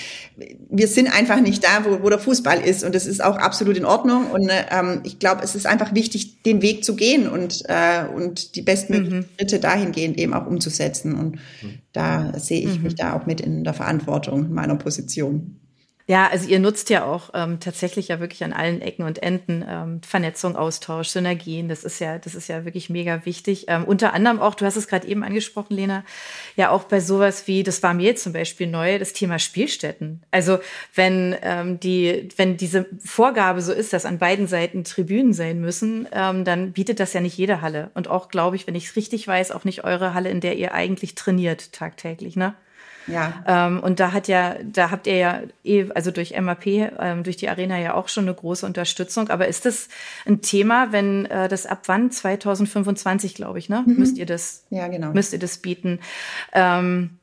[0.70, 2.83] wir sind einfach nicht da, wo, wo der Fußball ist.
[2.83, 4.31] Und das ist auch absolut in Ordnung.
[4.31, 8.57] Und ähm, ich glaube, es ist einfach wichtig, den Weg zu gehen und, äh, und
[8.57, 9.27] die bestmöglichen mhm.
[9.37, 11.14] Schritte dahingehend eben auch umzusetzen.
[11.14, 11.79] Und mhm.
[11.92, 12.85] da sehe ich mhm.
[12.85, 15.61] mich da auch mit in der Verantwortung meiner Position.
[16.07, 19.64] Ja, also ihr nutzt ja auch ähm, tatsächlich ja wirklich an allen Ecken und Enden
[19.67, 21.71] ähm, Vernetzung, Austausch, Synergien.
[21.71, 23.64] Das ist ja, das ist ja wirklich mega wichtig.
[23.69, 26.05] Ähm, unter anderem auch, du hast es gerade eben angesprochen, Lena,
[26.57, 30.23] ja auch bei sowas wie, das war mir jetzt zum Beispiel neu, das Thema Spielstätten.
[30.31, 30.59] Also
[30.95, 36.07] wenn ähm, die, wenn diese Vorgabe so ist, dass an beiden Seiten Tribünen sein müssen,
[36.12, 37.90] ähm, dann bietet das ja nicht jede Halle.
[37.95, 40.57] Und auch, glaube ich, wenn ich es richtig weiß, auch nicht eure Halle, in der
[40.57, 42.55] ihr eigentlich trainiert tagtäglich, ne?
[43.07, 43.45] Ja.
[43.47, 47.37] Ähm, und da hat ja, da habt ihr ja, eh, also durch MAP, ähm, durch
[47.37, 49.29] die Arena ja auch schon eine große Unterstützung.
[49.31, 49.88] Aber ist das
[50.27, 52.11] ein Thema, wenn äh, das ab wann?
[52.11, 53.85] 2025, glaube ich, ne?
[53.87, 53.97] Mhm.
[53.97, 55.12] Müsst ihr das, ja, genau.
[55.12, 56.01] müsst ihr das bieten?
[56.53, 57.19] Ähm,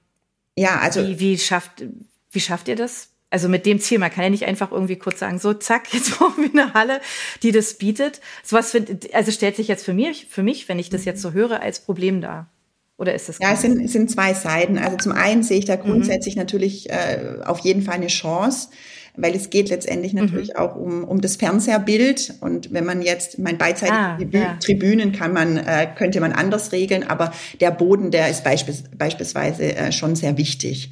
[0.56, 1.06] ja, also.
[1.08, 1.84] Wie, wie schafft,
[2.32, 3.10] wie schafft ihr das?
[3.30, 6.12] Also mit dem Ziel, man kann ja nicht einfach irgendwie kurz sagen, so zack, jetzt
[6.18, 7.02] brauchen wir eine Halle,
[7.44, 8.20] die das bietet.
[8.44, 11.32] Sowas, für, also stellt sich jetzt für mich, für mich, wenn ich das jetzt so
[11.32, 12.48] höre, als Problem dar.
[13.02, 13.40] Oder ist das?
[13.40, 14.78] Ja, es sind, es sind zwei Seiten.
[14.78, 15.82] Also zum einen sehe ich da mhm.
[15.82, 16.42] grundsätzlich mhm.
[16.42, 18.70] natürlich äh, auf jeden Fall eine Chance,
[19.16, 20.20] weil es geht letztendlich mhm.
[20.20, 22.36] natürlich auch um, um das Fernseherbild.
[22.42, 24.58] Und wenn man jetzt, mein beidseitige ah, ja.
[24.64, 29.76] Tribünen kann man, äh, könnte man anders regeln, aber der Boden, der ist beispiels, beispielsweise
[29.76, 30.92] äh, schon sehr wichtig.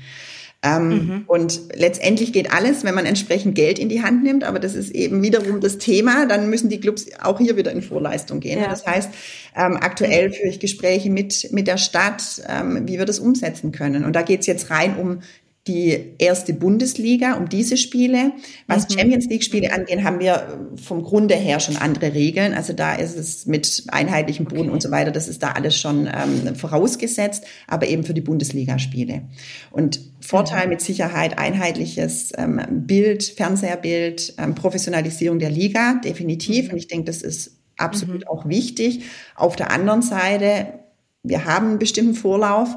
[0.61, 1.23] Ähm, mhm.
[1.27, 4.91] Und letztendlich geht alles, wenn man entsprechend Geld in die Hand nimmt, aber das ist
[4.91, 8.59] eben wiederum das Thema, dann müssen die Clubs auch hier wieder in Vorleistung gehen.
[8.59, 8.67] Ja.
[8.67, 9.09] Das heißt,
[9.55, 14.03] ähm, aktuell führe ich Gespräche mit, mit der Stadt, ähm, wie wir das umsetzen können.
[14.03, 15.21] Und da geht es jetzt rein um
[15.69, 18.33] die erste Bundesliga, um diese Spiele.
[18.67, 18.93] Was mhm.
[18.97, 22.53] Champions League Spiele angeht, haben wir vom Grunde her schon andere Regeln.
[22.53, 24.71] Also da ist es mit einheitlichem Boden okay.
[24.71, 29.21] und so weiter, das ist da alles schon ähm, vorausgesetzt, aber eben für die Bundesligaspiele.
[29.69, 30.71] Und Vorteil mhm.
[30.71, 36.65] mit Sicherheit einheitliches ähm, Bild, Fernseherbild, ähm, Professionalisierung der Liga, definitiv.
[36.65, 36.71] Mhm.
[36.71, 38.27] Und ich denke, das ist absolut mhm.
[38.27, 39.03] auch wichtig.
[39.35, 40.79] Auf der anderen Seite,
[41.21, 42.75] wir haben einen bestimmten Vorlauf.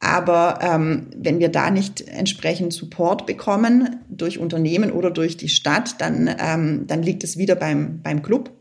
[0.00, 6.00] Aber ähm, wenn wir da nicht entsprechend Support bekommen durch Unternehmen oder durch die Stadt,
[6.00, 8.52] dann, ähm, dann liegt es wieder beim, beim Club.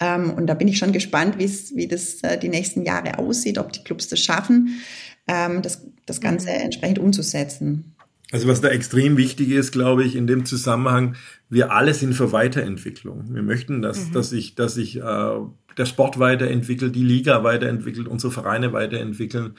[0.00, 3.72] Ähm, und da bin ich schon gespannt, wie das äh, die nächsten Jahre aussieht, ob
[3.72, 4.80] die Clubs das schaffen,
[5.26, 6.64] ähm, das, das Ganze mhm.
[6.64, 7.94] entsprechend umzusetzen.
[8.32, 11.16] Also was da extrem wichtig ist, glaube ich, in dem Zusammenhang,
[11.50, 13.34] wir alle sind für Weiterentwicklung.
[13.34, 14.12] Wir möchten, dass, mhm.
[14.12, 15.36] dass sich, dass sich äh,
[15.76, 19.54] der Sport weiterentwickelt, die Liga weiterentwickelt, unsere Vereine weiterentwickeln.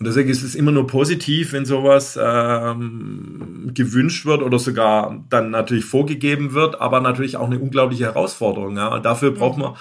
[0.00, 5.50] Und deswegen ist es immer nur positiv, wenn sowas ähm, gewünscht wird oder sogar dann
[5.50, 8.78] natürlich vorgegeben wird, aber natürlich auch eine unglaubliche Herausforderung.
[8.78, 8.88] Ja.
[8.94, 9.74] Und dafür braucht man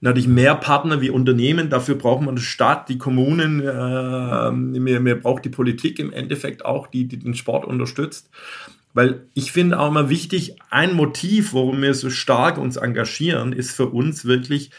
[0.00, 5.20] natürlich mehr Partner wie Unternehmen, dafür braucht man die Stadt, die Kommunen, äh, mir, mir
[5.20, 8.30] braucht die Politik im Endeffekt auch, die, die den Sport unterstützt.
[8.92, 13.72] Weil ich finde auch immer wichtig, ein Motiv, warum wir so stark uns engagieren, ist
[13.72, 14.70] für uns wirklich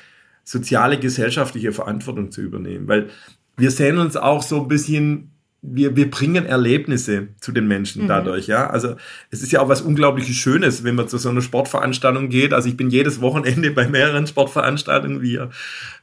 [0.45, 2.87] soziale, gesellschaftliche Verantwortung zu übernehmen.
[2.87, 3.09] Weil
[3.57, 5.31] wir sehen uns auch so ein bisschen
[5.67, 8.07] wir, wir bringen Erlebnisse zu den Menschen mhm.
[8.07, 8.69] dadurch, ja.
[8.69, 8.95] Also
[9.31, 12.53] es ist ja auch was unglaublich Schönes, wenn man zu so einer Sportveranstaltung geht.
[12.53, 15.49] Also ich bin jedes Wochenende bei mehreren Sportveranstaltungen, wie ihr,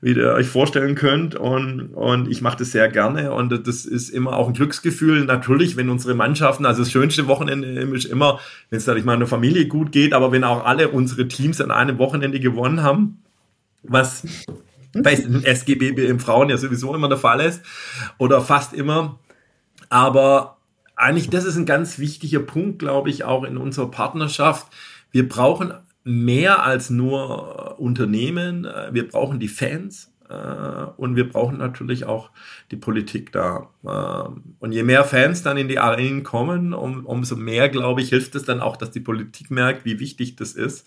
[0.01, 1.35] wie ihr euch vorstellen könnt.
[1.35, 3.33] Und, und ich mache das sehr gerne.
[3.33, 5.25] Und das ist immer auch ein Glücksgefühl.
[5.25, 8.41] Natürlich, wenn unsere Mannschaften, also das schönste Wochenende ist immer,
[8.71, 11.99] wenn es dadurch meiner Familie gut geht, aber wenn auch alle unsere Teams an einem
[11.99, 13.23] Wochenende gewonnen haben,
[13.83, 14.25] was
[14.95, 17.63] bei SGB im Frauen ja sowieso immer der Fall ist
[18.19, 19.19] oder fast immer,
[19.89, 20.59] aber
[20.97, 24.69] eigentlich, das ist ein ganz wichtiger Punkt, glaube ich, auch in unserer Partnerschaft.
[25.11, 25.75] Wir brauchen
[26.05, 28.67] mehr als nur Unternehmen.
[28.93, 30.35] Wir brauchen die Fans äh,
[30.97, 32.31] und wir brauchen natürlich auch
[32.71, 33.69] die Politik da.
[33.85, 38.09] Ähm, und je mehr Fans dann in die Arenen kommen, um, umso mehr, glaube ich,
[38.09, 40.87] hilft es dann auch, dass die Politik merkt, wie wichtig das ist,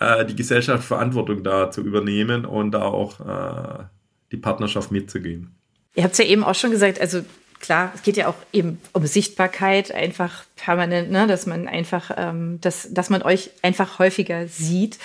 [0.00, 3.84] äh, die Gesellschaftsverantwortung da zu übernehmen und da auch äh,
[4.32, 5.54] die Partnerschaft mitzugehen.
[5.94, 7.22] Ihr habt es ja eben auch schon gesagt, also
[7.60, 12.60] klar, es geht ja auch eben um Sichtbarkeit, einfach permanent, ne, dass man einfach, ähm,
[12.60, 14.98] dass, dass man euch einfach häufiger sieht.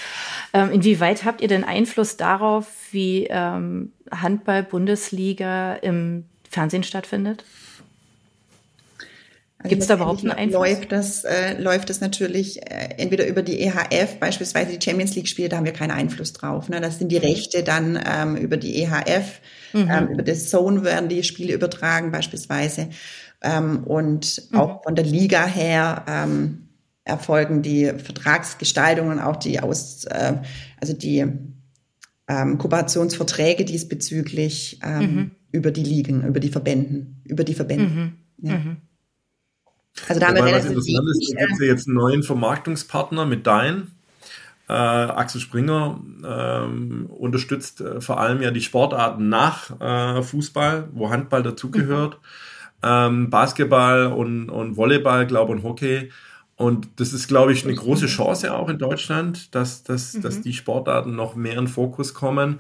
[0.54, 7.46] Ähm, inwieweit habt ihr denn Einfluss darauf, wie ähm, Handball-Bundesliga im Fernsehen stattfindet?
[9.64, 10.54] Also Gibt es da überhaupt einen Einfluss?
[10.54, 15.50] Läuft das, äh, läuft das natürlich äh, entweder über die EHF, beispielsweise die Champions League-Spiele,
[15.50, 16.68] da haben wir keinen Einfluss drauf.
[16.68, 16.82] Ne?
[16.82, 17.26] Das sind die mhm.
[17.26, 19.40] Rechte dann ähm, über die EHF,
[19.74, 19.90] mhm.
[19.92, 22.90] ähm, über das Zone werden die Spiele übertragen beispielsweise.
[23.44, 24.58] Ähm, und mhm.
[24.58, 26.70] auch von der Liga her ähm,
[27.04, 30.38] erfolgen die Vertragsgestaltungen, auch die aus, äh,
[30.80, 31.24] also die
[32.28, 35.32] ähm, Kooperationsverträge diesbezüglich ähm, mhm.
[35.52, 37.86] über die Ligen, über die Verbänden, über die Verbände.
[37.86, 38.14] Mhm.
[38.42, 38.60] Ja.
[39.96, 40.04] Mhm.
[40.08, 43.46] Also da haben wir relativ interessant ist, du hast ja jetzt einen neuen Vermarktungspartner mit
[43.46, 43.92] Dein.
[44.68, 51.10] Äh, Axel Springer ähm, unterstützt äh, vor allem ja die Sportarten nach äh, Fußball, wo
[51.10, 52.20] Handball dazugehört,
[52.82, 52.88] mhm.
[52.88, 56.10] ähm, Basketball und, und Volleyball, glaube und Hockey.
[56.56, 60.22] Und das ist, glaube ich, eine große Chance auch in Deutschland, dass, dass, mhm.
[60.22, 62.60] dass die Sportarten noch mehr in Fokus kommen.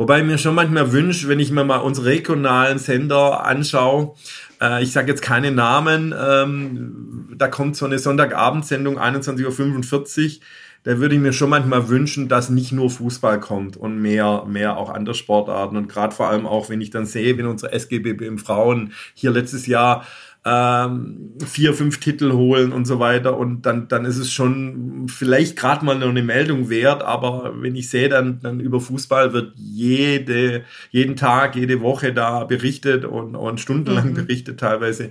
[0.00, 4.14] Wobei ich mir schon manchmal wünsche, wenn ich mir mal unsere regionalen Sender anschaue,
[4.58, 10.42] äh, ich sage jetzt keine Namen, ähm, da kommt so eine Sonntagabendsendung 21.45 Uhr,
[10.84, 14.78] da würde ich mir schon manchmal wünschen, dass nicht nur Fußball kommt und mehr, mehr
[14.78, 15.76] auch andere Sportarten.
[15.76, 19.32] Und gerade vor allem auch, wenn ich dann sehe, wenn unsere SGBB im Frauen hier
[19.32, 20.06] letztes Jahr
[20.44, 23.36] ähm, vier, fünf Titel holen und so weiter.
[23.36, 27.90] Und dann, dann ist es schon vielleicht gerade mal eine Meldung wert, aber wenn ich
[27.90, 33.60] sehe, dann, dann über Fußball wird jede, jeden Tag, jede Woche da berichtet und, und
[33.60, 34.14] stundenlang mhm.
[34.14, 35.10] berichtet teilweise.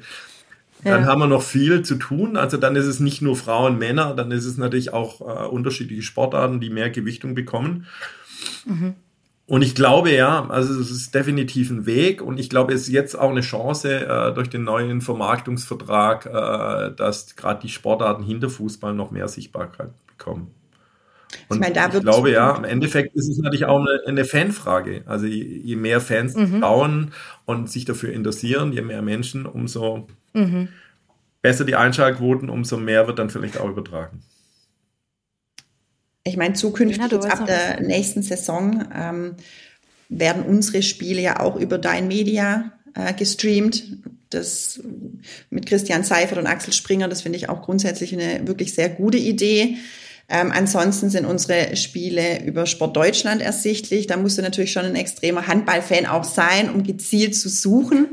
[0.84, 1.08] Dann ja.
[1.08, 2.38] haben wir noch viel zu tun.
[2.38, 6.04] Also dann ist es nicht nur Frauen, Männer, dann ist es natürlich auch äh, unterschiedliche
[6.04, 7.86] Sportarten, die mehr Gewichtung bekommen.
[8.66, 8.96] Mhm.
[9.50, 12.90] Und ich glaube ja, also es ist definitiv ein Weg und ich glaube, es ist
[12.90, 18.52] jetzt auch eine Chance äh, durch den neuen Vermarktungsvertrag, äh, dass gerade die Sportarten hinter
[18.52, 20.52] Fußball noch mehr Sichtbarkeit bekommen.
[21.48, 24.24] Und ich, meine, da ich glaube ja, im Endeffekt ist es natürlich auch eine, eine
[24.24, 25.02] Fanfrage.
[25.08, 26.60] Also je, je mehr Fans mhm.
[26.60, 27.12] bauen
[27.46, 30.68] und sich dafür interessieren, je mehr Menschen, umso mhm.
[31.42, 34.22] besser die Einschaltquoten, umso mehr wird dann vielleicht auch übertragen.
[36.30, 39.36] Ich meine, zukünftig ja, ab der nächsten Saison ähm,
[40.10, 43.84] werden unsere Spiele ja auch über Dein Media äh, gestreamt.
[44.30, 44.80] Das
[45.50, 49.18] mit Christian Seifert und Axel Springer, das finde ich auch grundsätzlich eine wirklich sehr gute
[49.18, 49.78] Idee.
[50.30, 54.06] Ähm, ansonsten sind unsere Spiele über Sport Deutschland ersichtlich.
[54.06, 58.10] Da musst du natürlich schon ein extremer Handballfan auch sein, um gezielt zu suchen.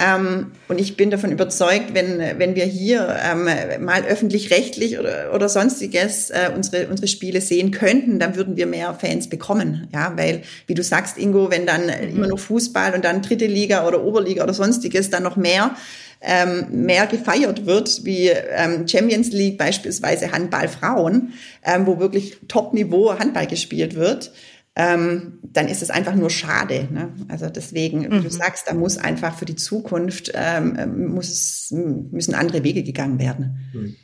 [0.00, 3.44] Ähm, und ich bin davon überzeugt, wenn, wenn wir hier ähm,
[3.84, 8.94] mal öffentlich-rechtlich oder, oder sonstiges äh, unsere, unsere Spiele sehen könnten, dann würden wir mehr
[8.94, 9.88] Fans bekommen.
[9.92, 12.16] Ja, weil, wie du sagst, Ingo, wenn dann mhm.
[12.16, 15.76] immer nur Fußball und dann dritte Liga oder Oberliga oder sonstiges dann noch mehr
[16.22, 21.32] ähm, mehr gefeiert wird, wie ähm, Champions League beispielsweise Handball Frauen,
[21.64, 24.30] ähm, wo wirklich Top-Niveau Handball gespielt wird,
[24.80, 26.88] ähm, dann ist es einfach nur schade.
[26.90, 27.12] Ne?
[27.28, 28.12] Also deswegen, mhm.
[28.12, 33.18] wie du sagst, da muss einfach für die Zukunft ähm, muss, müssen andere Wege gegangen
[33.18, 33.58] werden.
[33.74, 33.96] Mhm.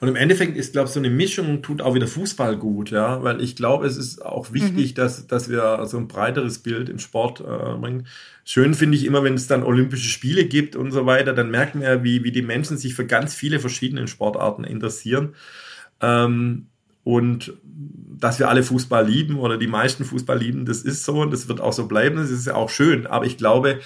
[0.00, 3.22] Und im Endeffekt ist, glaube ich, so eine Mischung tut auch wieder Fußball gut, ja,
[3.22, 4.94] weil ich glaube, es ist auch wichtig, mhm.
[4.96, 8.06] dass, dass wir so ein breiteres Bild im Sport äh, bringen.
[8.44, 11.74] Schön finde ich immer, wenn es dann Olympische Spiele gibt und so weiter, dann merkt
[11.74, 15.34] man ja, wie, wie die Menschen sich für ganz viele verschiedene Sportarten interessieren.
[16.02, 16.66] Ähm,
[17.04, 17.54] und
[18.22, 21.48] dass wir alle Fußball lieben oder die meisten Fußball lieben, das ist so und das
[21.48, 22.16] wird auch so bleiben.
[22.16, 23.06] Das ist ja auch schön.
[23.06, 23.80] Aber ich glaube,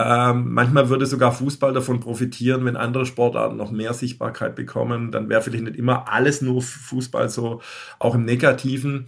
[0.00, 5.10] Ähm, manchmal würde sogar Fußball davon profitieren, wenn andere Sportarten noch mehr Sichtbarkeit bekommen.
[5.10, 7.62] Dann wäre vielleicht nicht immer alles nur Fußball so,
[7.98, 9.06] auch im Negativen.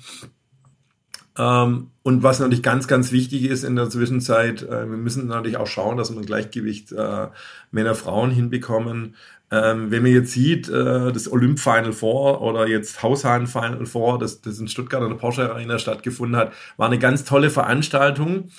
[1.39, 5.59] Ähm, und was natürlich ganz, ganz wichtig ist in der Zwischenzeit, äh, wir müssen natürlich
[5.59, 7.29] auch schauen, dass wir ein Gleichgewicht äh,
[7.71, 9.15] Männer-Frauen hinbekommen.
[9.53, 14.19] Ähm, wenn man jetzt sieht, äh, das Olymp Final Four oder jetzt Haushalten Final Four,
[14.19, 18.51] das, das in Stuttgart an der Porsche Arena stattgefunden hat, war eine ganz tolle Veranstaltung.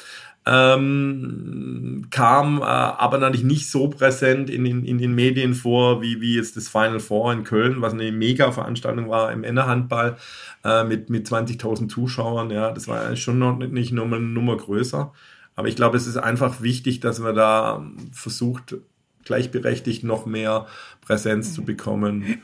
[0.44, 6.20] Ähm, kam äh, aber natürlich nicht so präsent in den, in den Medien vor, wie,
[6.20, 10.18] wie jetzt das Final Four in Köln, was eine Mega-Veranstaltung war im Männerhandball
[10.64, 12.50] äh, mit, mit 20.000 Zuschauern.
[12.50, 15.14] Ja, das war schon noch nicht nur eine Nummer größer.
[15.56, 18.78] Aber ich glaube, es ist einfach wichtig, dass man da versucht,
[19.26, 20.68] gleichberechtigt noch mehr
[21.02, 22.44] Präsenz zu bekommen.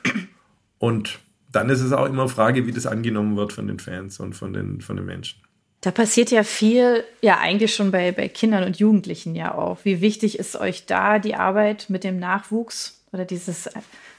[0.79, 1.19] Und
[1.51, 4.33] dann ist es auch immer eine Frage, wie das angenommen wird von den Fans und
[4.33, 5.41] von den, von den Menschen.
[5.81, 9.79] Da passiert ja viel, ja eigentlich schon bei, bei Kindern und Jugendlichen ja auch.
[9.83, 13.69] Wie wichtig ist euch da die Arbeit mit dem Nachwuchs oder dieses,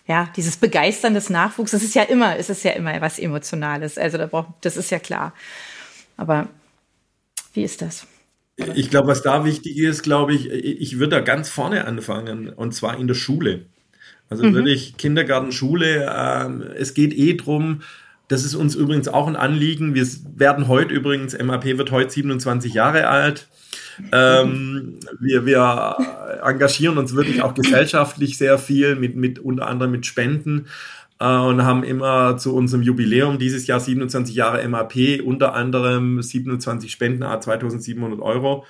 [0.07, 1.73] ja, dieses Begeistern des Nachwuchs?
[1.73, 3.99] Das ist ja immer, es ist ja immer was Emotionales.
[3.99, 5.35] Also da braucht, das ist ja klar.
[6.17, 6.49] Aber
[7.53, 8.07] wie ist das?
[8.75, 12.75] Ich glaube, was da wichtig ist, glaube ich, ich würde da ganz vorne anfangen und
[12.75, 13.67] zwar in der Schule.
[14.31, 14.55] Also mhm.
[14.55, 16.13] wirklich Kindergarten, Schule.
[16.15, 17.83] Ähm, es geht eh drum.
[18.27, 19.95] Das ist uns übrigens auch ein Anliegen.
[19.95, 20.07] Wir
[20.37, 23.49] werden heute übrigens, MAP wird heute 27 Jahre alt.
[24.13, 25.97] Ähm, wir, wir
[26.45, 30.67] engagieren uns wirklich auch gesellschaftlich sehr viel mit, mit unter anderem mit Spenden
[31.19, 37.23] und haben immer zu unserem Jubiläum dieses Jahr 27 Jahre MAP unter anderem 27 Spenden,
[37.23, 38.65] 2700 Euro.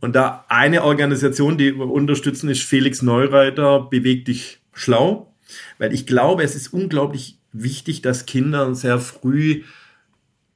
[0.00, 5.32] Und da eine Organisation, die wir unterstützen, ist Felix Neureiter, Beweg dich schlau.
[5.78, 9.62] Weil ich glaube, es ist unglaublich wichtig, dass Kinder sehr früh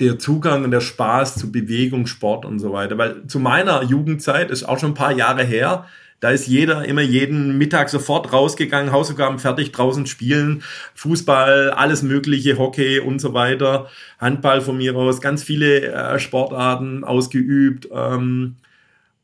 [0.00, 2.98] der Zugang und der Spaß zu Bewegung, Sport und so weiter.
[2.98, 5.86] Weil zu meiner Jugendzeit, ist auch schon ein paar Jahre her,
[6.20, 10.62] da ist jeder immer jeden Mittag sofort rausgegangen, Hausaufgaben fertig, draußen spielen,
[10.94, 17.04] Fußball, alles mögliche, Hockey und so weiter, Handball von mir aus, ganz viele äh, Sportarten
[17.04, 17.88] ausgeübt.
[17.92, 18.56] Ähm,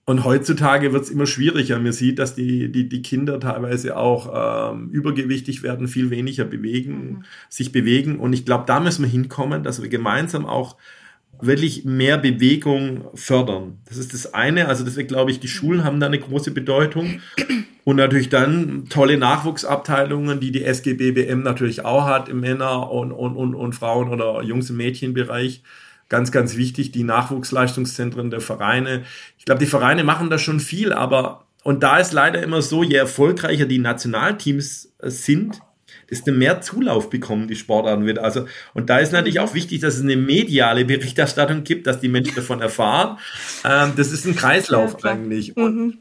[0.09, 1.79] und heutzutage wird es immer schwieriger.
[1.81, 6.93] Man sieht, dass die, die, die Kinder teilweise auch ähm, übergewichtig werden, viel weniger bewegen,
[6.93, 7.25] mhm.
[7.49, 8.21] sich bewegen.
[8.21, 10.77] Und ich glaube, da müssen wir hinkommen, dass wir gemeinsam auch
[11.41, 13.79] wirklich mehr Bewegung fördern.
[13.89, 14.69] Das ist das eine.
[14.69, 17.21] Also deswegen glaube ich, die Schulen haben da eine große Bedeutung.
[17.85, 23.37] Und natürlich dann tolle Nachwuchsabteilungen, die die SGBBM natürlich auch hat im Männer- und, und,
[23.37, 25.63] und, und Frauen- oder Jungs- und Mädchenbereich.
[26.09, 29.05] Ganz, ganz wichtig, die Nachwuchsleistungszentren der Vereine.
[29.39, 32.85] Ich glaube, die Vereine machen da schon viel, aber und da ist leider immer so,
[32.85, 35.61] je erfolgreicher die Nationalteams sind,
[36.11, 38.25] desto mehr Zulauf bekommen die Sportarten wieder.
[38.25, 42.09] Also, und da ist natürlich auch wichtig, dass es eine mediale Berichterstattung gibt, dass die
[42.09, 43.19] Menschen davon erfahren.
[43.65, 45.57] Ähm, das ist ein Kreislauf ja, eigentlich.
[45.57, 45.99] Mhm.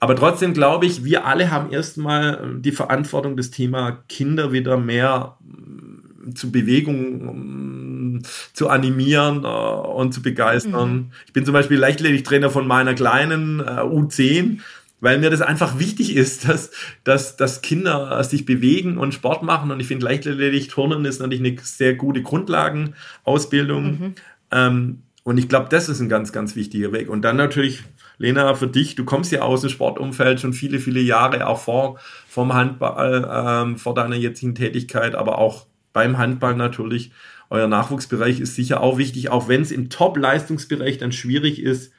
[0.00, 5.36] Aber trotzdem glaube ich, wir alle haben erstmal die Verantwortung, das Thema Kinder wieder mehr
[5.44, 8.22] ähm, zu Bewegung um,
[8.52, 10.92] zu animieren uh, und zu begeistern.
[10.92, 11.10] Mhm.
[11.26, 14.58] Ich bin zum Beispiel Leichtathletik-Trainer von meiner kleinen uh, U10
[15.02, 16.70] weil mir das einfach wichtig ist, dass,
[17.04, 19.70] dass, dass Kinder sich bewegen und Sport machen.
[19.70, 23.84] Und ich finde, Leichtathletik, Turnen ist natürlich eine sehr gute Grundlagenausbildung.
[23.84, 24.14] Mhm.
[24.50, 27.10] Ähm, und ich glaube, das ist ein ganz, ganz wichtiger Weg.
[27.10, 27.82] Und dann natürlich,
[28.18, 31.98] Lena, für dich, du kommst ja aus dem Sportumfeld schon viele, viele Jahre, auch vor
[32.28, 37.10] vom Handball, ähm, vor deiner jetzigen Tätigkeit, aber auch beim Handball natürlich.
[37.50, 41.92] Euer Nachwuchsbereich ist sicher auch wichtig, auch wenn es im Top-Leistungsbereich dann schwierig ist,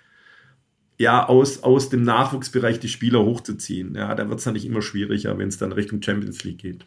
[0.98, 3.96] ja, aus, aus dem Nachwuchsbereich die Spieler hochzuziehen.
[3.96, 6.86] Ja, da wird es dann nicht immer schwieriger, wenn es dann Richtung Champions League geht.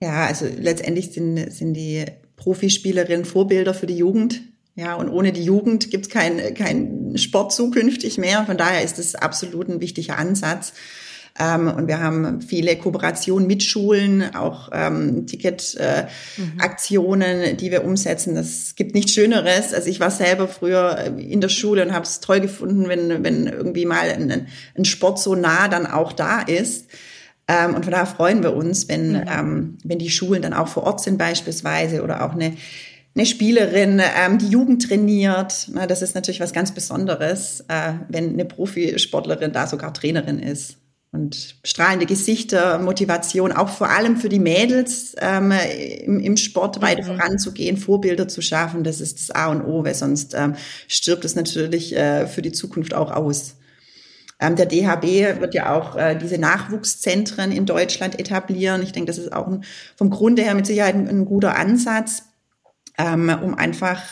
[0.00, 2.04] Ja, also letztendlich sind, sind die
[2.36, 4.40] Profispielerinnen Vorbilder für die Jugend.
[4.76, 8.46] Ja, und ohne die Jugend gibt es keinen kein Sport zukünftig mehr.
[8.46, 10.72] Von daher ist es absolut ein wichtiger Ansatz.
[11.38, 17.56] Ähm, und wir haben viele Kooperationen mit Schulen, auch ähm, Ticketaktionen, äh, mhm.
[17.56, 18.34] die wir umsetzen.
[18.34, 19.72] Das gibt nichts Schöneres.
[19.72, 23.46] Also ich war selber früher in der Schule und habe es toll gefunden, wenn, wenn
[23.46, 26.86] irgendwie mal ein, ein Sport so nah dann auch da ist.
[27.46, 29.24] Ähm, und von daher freuen wir uns, wenn, mhm.
[29.28, 32.56] ähm, wenn die Schulen dann auch vor Ort sind beispielsweise oder auch eine
[33.14, 35.68] eine Spielerin, ähm, die Jugend trainiert.
[35.72, 40.77] Na, das ist natürlich was ganz Besonderes, äh, wenn eine Profisportlerin da sogar Trainerin ist
[41.10, 45.52] und strahlende Gesichter, Motivation, auch vor allem für die Mädels ähm,
[46.02, 47.16] im, im Sport weiter mhm.
[47.16, 50.54] voranzugehen, Vorbilder zu schaffen, das ist das A und O, weil sonst ähm,
[50.86, 53.56] stirbt es natürlich äh, für die Zukunft auch aus.
[54.40, 58.82] Ähm, der DHB wird ja auch äh, diese Nachwuchszentren in Deutschland etablieren.
[58.82, 59.64] Ich denke, das ist auch ein,
[59.96, 62.22] vom Grunde her mit Sicherheit ein, ein guter Ansatz,
[62.98, 64.02] ähm, um einfach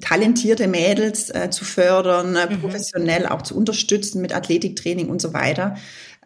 [0.00, 2.60] talentierte Mädels äh, zu fördern, äh, mhm.
[2.60, 5.76] professionell auch zu unterstützen mit Athletiktraining und so weiter,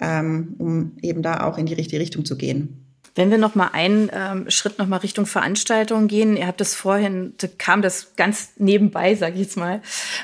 [0.00, 2.84] ähm, um eben da auch in die richtige Richtung zu gehen.
[3.18, 6.76] Wenn wir noch mal einen ähm, Schritt noch mal Richtung Veranstaltung gehen, ihr habt das
[6.76, 9.82] vorhin, da kam das ganz nebenbei, sage ich jetzt mal,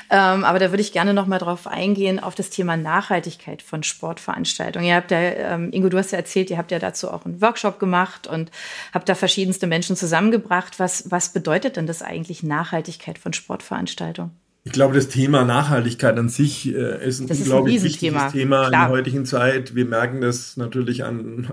[0.09, 3.83] ähm, aber da würde ich gerne noch mal drauf eingehen auf das Thema Nachhaltigkeit von
[3.83, 4.87] Sportveranstaltungen.
[4.87, 7.41] Ihr habt ja, ähm, Ingo, du hast ja erzählt, ihr habt ja dazu auch einen
[7.41, 8.49] Workshop gemacht und
[8.93, 10.79] habt da verschiedenste Menschen zusammengebracht.
[10.79, 14.31] Was was bedeutet denn das eigentlich Nachhaltigkeit von Sportveranstaltungen?
[14.65, 18.65] Ich glaube, das Thema Nachhaltigkeit an sich äh, ist das ist ein wichtiges Thema Klar.
[18.65, 19.75] in der heutigen Zeit.
[19.75, 21.51] Wir merken das natürlich an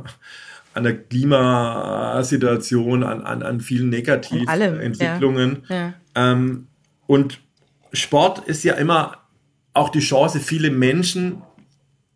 [0.74, 5.64] an der Klimasituation, an, an, an vielen Negativentwicklungen.
[5.68, 5.76] Ja.
[5.76, 5.92] Ja.
[6.14, 6.68] Ähm,
[7.06, 7.40] und
[7.92, 9.18] Sport ist ja immer
[9.74, 11.42] auch die Chance, viele Menschen,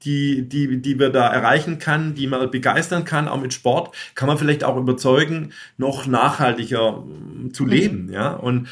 [0.03, 4.29] die, die, die wir da erreichen kann, die man begeistern kann, auch mit Sport, kann
[4.29, 7.03] man vielleicht auch überzeugen, noch nachhaltiger
[7.53, 7.69] zu mhm.
[7.69, 8.07] leben.
[8.07, 8.13] Mhm.
[8.13, 8.33] Ja?
[8.33, 8.69] Und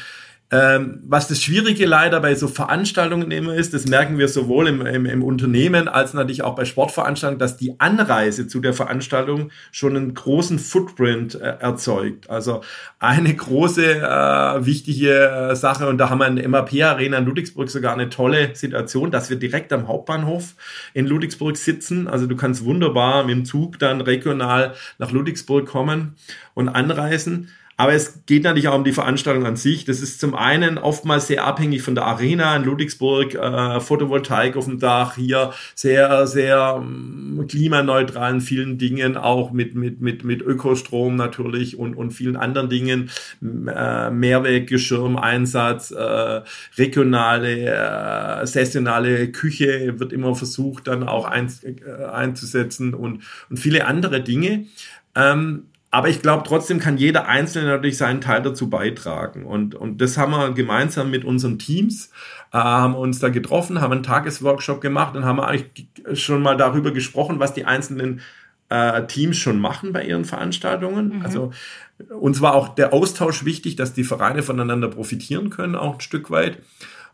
[0.51, 4.85] ähm, was das Schwierige leider bei so Veranstaltungen immer ist, das merken wir sowohl im,
[4.85, 9.95] im, im, Unternehmen als natürlich auch bei Sportveranstaltungen, dass die Anreise zu der Veranstaltung schon
[9.95, 12.29] einen großen Footprint äh, erzeugt.
[12.29, 12.61] Also
[12.99, 17.25] eine große äh, wichtige äh, Sache und da haben wir in der MAP Arena in
[17.25, 20.53] Ludwigsburg sogar eine tolle Situation, dass wir direkt am Hauptbahnhof
[20.93, 22.07] in Ludwigsburg sitzen.
[22.07, 26.17] Also du kannst wunderbar mit dem Zug dann regional nach Ludwigsburg kommen
[26.53, 27.49] und anreisen.
[27.77, 29.83] Aber es geht natürlich auch um die Veranstaltung an sich.
[29.83, 34.65] Das ist zum einen oftmals sehr abhängig von der Arena in Ludwigsburg, äh, Photovoltaik auf
[34.65, 40.41] dem Dach, hier sehr, sehr ähm, klimaneutral in vielen Dingen, auch mit, mit, mit, mit
[40.41, 43.09] Ökostrom natürlich und, und vielen anderen Dingen,
[43.43, 46.41] äh, Mehrweggeschirmeinsatz, äh,
[46.77, 53.85] regionale, äh, saisonale Küche wird immer versucht dann auch ein, äh, einzusetzen und, und viele
[53.85, 54.65] andere Dinge.
[55.13, 55.65] Ähm,
[55.95, 59.45] aber ich glaube, trotzdem kann jeder Einzelne natürlich seinen Teil dazu beitragen.
[59.45, 62.11] Und, und das haben wir gemeinsam mit unseren Teams,
[62.51, 66.91] äh, haben uns da getroffen, haben einen Tagesworkshop gemacht und haben eigentlich schon mal darüber
[66.91, 68.19] gesprochen, was die einzelnen
[68.67, 71.19] äh, Teams schon machen bei ihren Veranstaltungen.
[71.19, 71.21] Mhm.
[71.21, 71.51] Also
[72.09, 76.29] uns war auch der Austausch wichtig, dass die Vereine voneinander profitieren können, auch ein Stück
[76.29, 76.57] weit.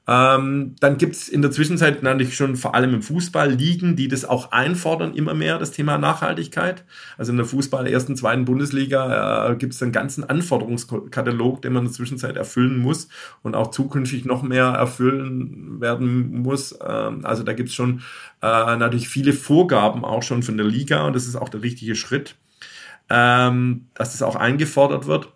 [0.07, 4.25] Ähm, dann gibt's in der Zwischenzeit natürlich schon vor allem im Fußball Ligen, die das
[4.25, 6.83] auch einfordern, immer mehr das Thema Nachhaltigkeit.
[7.17, 11.89] Also in der Fußball ersten, zweiten Bundesliga äh, gibt's einen ganzen Anforderungskatalog, den man in
[11.89, 13.09] der Zwischenzeit erfüllen muss
[13.43, 16.77] und auch zukünftig noch mehr erfüllen werden muss.
[16.85, 18.01] Ähm, also da gibt's schon
[18.41, 21.93] äh, natürlich viele Vorgaben auch schon von der Liga und das ist auch der richtige
[21.93, 22.35] Schritt,
[23.09, 25.29] ähm, dass das auch eingefordert wird.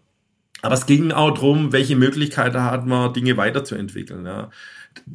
[0.66, 4.26] Aber es ging auch darum, welche Möglichkeiten hat man, Dinge weiterzuentwickeln.
[4.26, 4.50] Ja.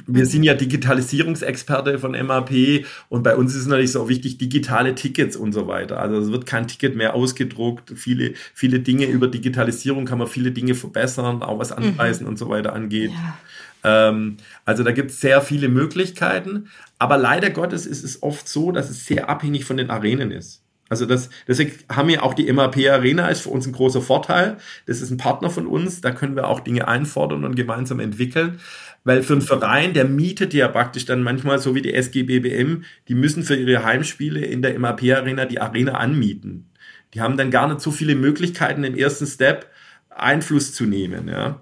[0.07, 4.95] Wir sind ja Digitalisierungsexperte von MAP und bei uns ist es natürlich so wichtig, digitale
[4.95, 5.99] Tickets und so weiter.
[5.99, 7.91] Also es wird kein Ticket mehr ausgedruckt.
[7.97, 12.29] Viele, viele Dinge über Digitalisierung kann man viele Dinge verbessern, auch was Anreisen mhm.
[12.29, 13.11] und so weiter angeht.
[13.11, 14.07] Ja.
[14.09, 16.69] Ähm, also da gibt es sehr viele Möglichkeiten.
[16.97, 20.60] Aber leider Gottes ist es oft so, dass es sehr abhängig von den Arenen ist.
[20.91, 24.57] Also das, deswegen haben wir auch die MAP Arena, ist für uns ein großer Vorteil.
[24.87, 28.59] Das ist ein Partner von uns, da können wir auch Dinge einfordern und gemeinsam entwickeln.
[29.05, 33.15] Weil für einen Verein, der mietet ja praktisch dann manchmal, so wie die SGBBM, die
[33.15, 36.69] müssen für ihre Heimspiele in der MAP Arena die Arena anmieten.
[37.13, 39.71] Die haben dann gar nicht so viele Möglichkeiten im ersten Step
[40.09, 41.29] Einfluss zu nehmen.
[41.29, 41.61] Ja.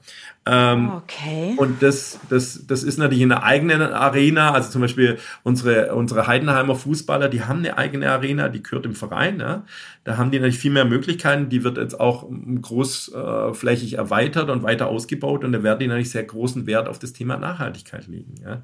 [0.52, 1.54] Ähm, okay.
[1.58, 4.52] Und das, das, das ist natürlich in einer eigenen Arena.
[4.52, 8.96] Also zum Beispiel unsere, unsere Heidenheimer Fußballer, die haben eine eigene Arena, die gehört im
[8.96, 9.40] Verein.
[9.40, 9.64] Ja.
[10.06, 11.50] Da haben die natürlich viel mehr Möglichkeiten.
[11.50, 12.28] Die wird jetzt auch
[12.62, 15.44] großflächig erweitert und weiter ausgebaut.
[15.44, 18.64] Und da werden die natürlich sehr großen Wert auf das Thema Nachhaltigkeit legen ja,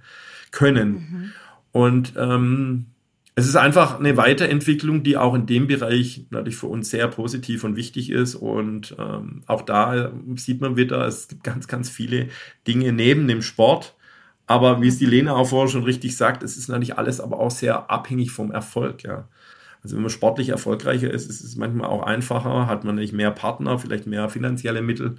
[0.50, 0.92] können.
[0.92, 1.32] Mhm.
[1.72, 2.88] Und ähm,
[3.38, 7.66] es ist einfach eine Weiterentwicklung, die auch in dem Bereich natürlich für uns sehr positiv
[7.66, 8.36] und wichtig ist.
[8.36, 12.30] Und ähm, auch da sieht man wieder, es gibt ganz, ganz viele
[12.66, 13.96] Dinge neben dem Sport.
[14.48, 15.06] Aber wie es die.
[15.06, 18.52] Lena auch vorher schon richtig sagt, es ist natürlich alles aber auch sehr abhängig vom
[18.52, 19.28] Erfolg, ja.
[19.84, 23.32] Also wenn man sportlich erfolgreicher ist, ist es manchmal auch einfacher, hat man nicht mehr
[23.32, 25.18] Partner, vielleicht mehr finanzielle Mittel.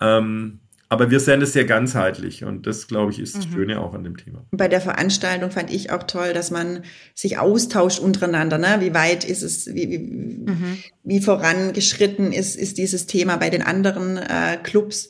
[0.00, 3.52] Ähm, aber wir sehen es sehr ganzheitlich und das, glaube ich, ist das mhm.
[3.52, 4.44] Schöne auch an dem Thema.
[4.52, 6.84] Bei der Veranstaltung fand ich auch toll, dass man
[7.14, 8.58] sich austauscht untereinander.
[8.58, 8.76] Ne?
[8.80, 10.78] Wie weit ist es, wie, wie, mhm.
[11.02, 15.08] wie vorangeschritten ist, ist dieses Thema bei den anderen äh, Clubs?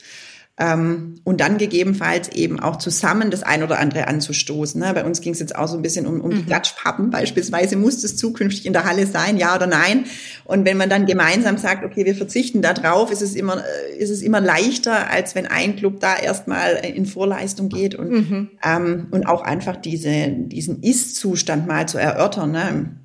[0.59, 4.81] Ähm, und dann gegebenenfalls eben auch zusammen das ein oder andere anzustoßen.
[4.81, 4.95] Ne?
[4.95, 6.47] Bei uns ging es jetzt auch so ein bisschen um, um die mhm.
[6.47, 7.77] Klatschpappen beispielsweise.
[7.77, 10.07] Muss es zukünftig in der Halle sein, ja oder nein?
[10.45, 13.99] Und wenn man dann gemeinsam sagt, okay, wir verzichten da drauf, ist es immer, äh,
[13.99, 18.51] ist es immer leichter, als wenn ein Club da erstmal in Vorleistung geht und, mhm.
[18.65, 22.53] ähm, und auch einfach diese, diesen Ist-Zustand mal zu erörtern.
[22.53, 22.97] Ne?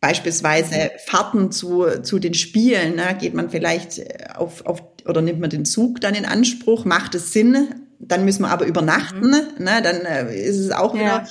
[0.00, 3.16] Beispielsweise Fahrten zu, zu den Spielen, ne?
[3.18, 4.00] geht man vielleicht
[4.36, 6.84] auf, auf oder nimmt man den Zug dann in Anspruch?
[6.84, 9.64] Macht es Sinn, dann müssen wir aber übernachten, mhm.
[9.64, 9.82] ne?
[9.82, 11.26] dann äh, ist es auch wieder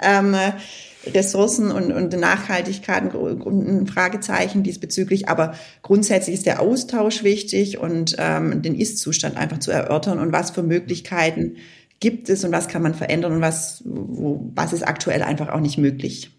[0.00, 0.20] ja.
[0.20, 0.36] ähm,
[1.06, 5.28] Ressourcen und, und Nachhaltigkeit ein Fragezeichen diesbezüglich.
[5.28, 10.52] Aber grundsätzlich ist der Austausch wichtig und ähm, den Ist-Zustand einfach zu erörtern und was
[10.52, 11.56] für Möglichkeiten
[11.98, 15.60] gibt es und was kann man verändern und was, wo, was ist aktuell einfach auch
[15.60, 16.30] nicht möglich.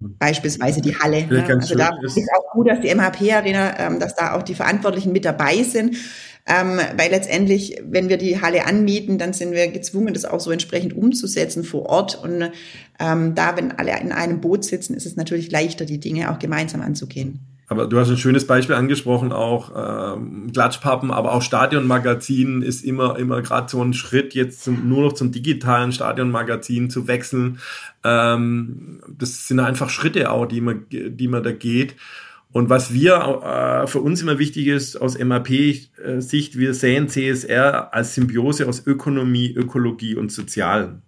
[0.00, 1.26] Beispielsweise die Halle.
[1.26, 1.44] Ne?
[1.48, 5.24] Also da ist auch gut, dass die MHP-Arena, ähm, dass da auch die Verantwortlichen mit
[5.24, 5.96] dabei sind.
[6.46, 10.50] Ähm, weil letztendlich, wenn wir die Halle anmieten, dann sind wir gezwungen, das auch so
[10.50, 12.22] entsprechend umzusetzen vor Ort.
[12.22, 12.50] Und
[13.00, 16.38] ähm, da, wenn alle in einem Boot sitzen, ist es natürlich leichter, die Dinge auch
[16.38, 17.40] gemeinsam anzugehen.
[17.66, 19.72] Aber du hast ein schönes Beispiel angesprochen, auch
[20.16, 25.02] ähm, Klatschpappen, aber auch Stadionmagazin ist immer, immer gerade so ein Schritt, jetzt zum, nur
[25.02, 27.58] noch zum digitalen Stadionmagazin zu wechseln.
[28.04, 31.96] Ähm, das sind einfach Schritte auch, die man, die man da geht.
[32.52, 38.14] Und was wir äh, für uns immer wichtig ist aus MAP-Sicht, wir sehen CSR als
[38.14, 41.02] Symbiose aus Ökonomie, Ökologie und Sozialen.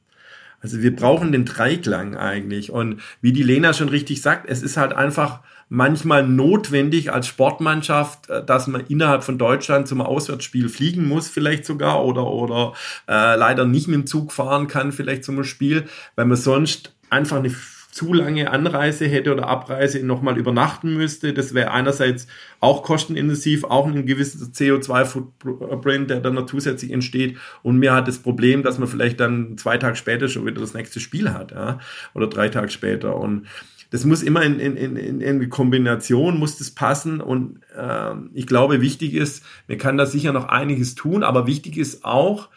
[0.60, 2.72] Also wir brauchen den Dreiklang eigentlich.
[2.72, 8.30] Und wie die Lena schon richtig sagt, es ist halt einfach manchmal notwendig als Sportmannschaft,
[8.30, 12.72] äh, dass man innerhalb von Deutschland zum Auswärtsspiel fliegen muss, vielleicht sogar, oder, oder
[13.08, 17.38] äh, leider nicht mit dem Zug fahren kann, vielleicht zum Spiel, weil man sonst einfach
[17.38, 17.54] eine
[17.96, 21.32] zu lange Anreise hätte oder Abreise nochmal übernachten müsste.
[21.32, 22.26] Das wäre einerseits
[22.60, 27.38] auch kostenintensiv, auch ein gewisses CO2-Footprint, der dann noch zusätzlich entsteht.
[27.62, 30.74] Und mir hat das Problem, dass man vielleicht dann zwei Tage später schon wieder das
[30.74, 31.78] nächste Spiel hat, ja,
[32.12, 33.16] oder drei Tage später.
[33.16, 33.46] Und
[33.90, 38.80] das muss immer in, in, in, in Kombination muss das passen und äh, ich glaube,
[38.80, 42.48] wichtig ist, man kann da sicher noch einiges tun, aber wichtig ist auch,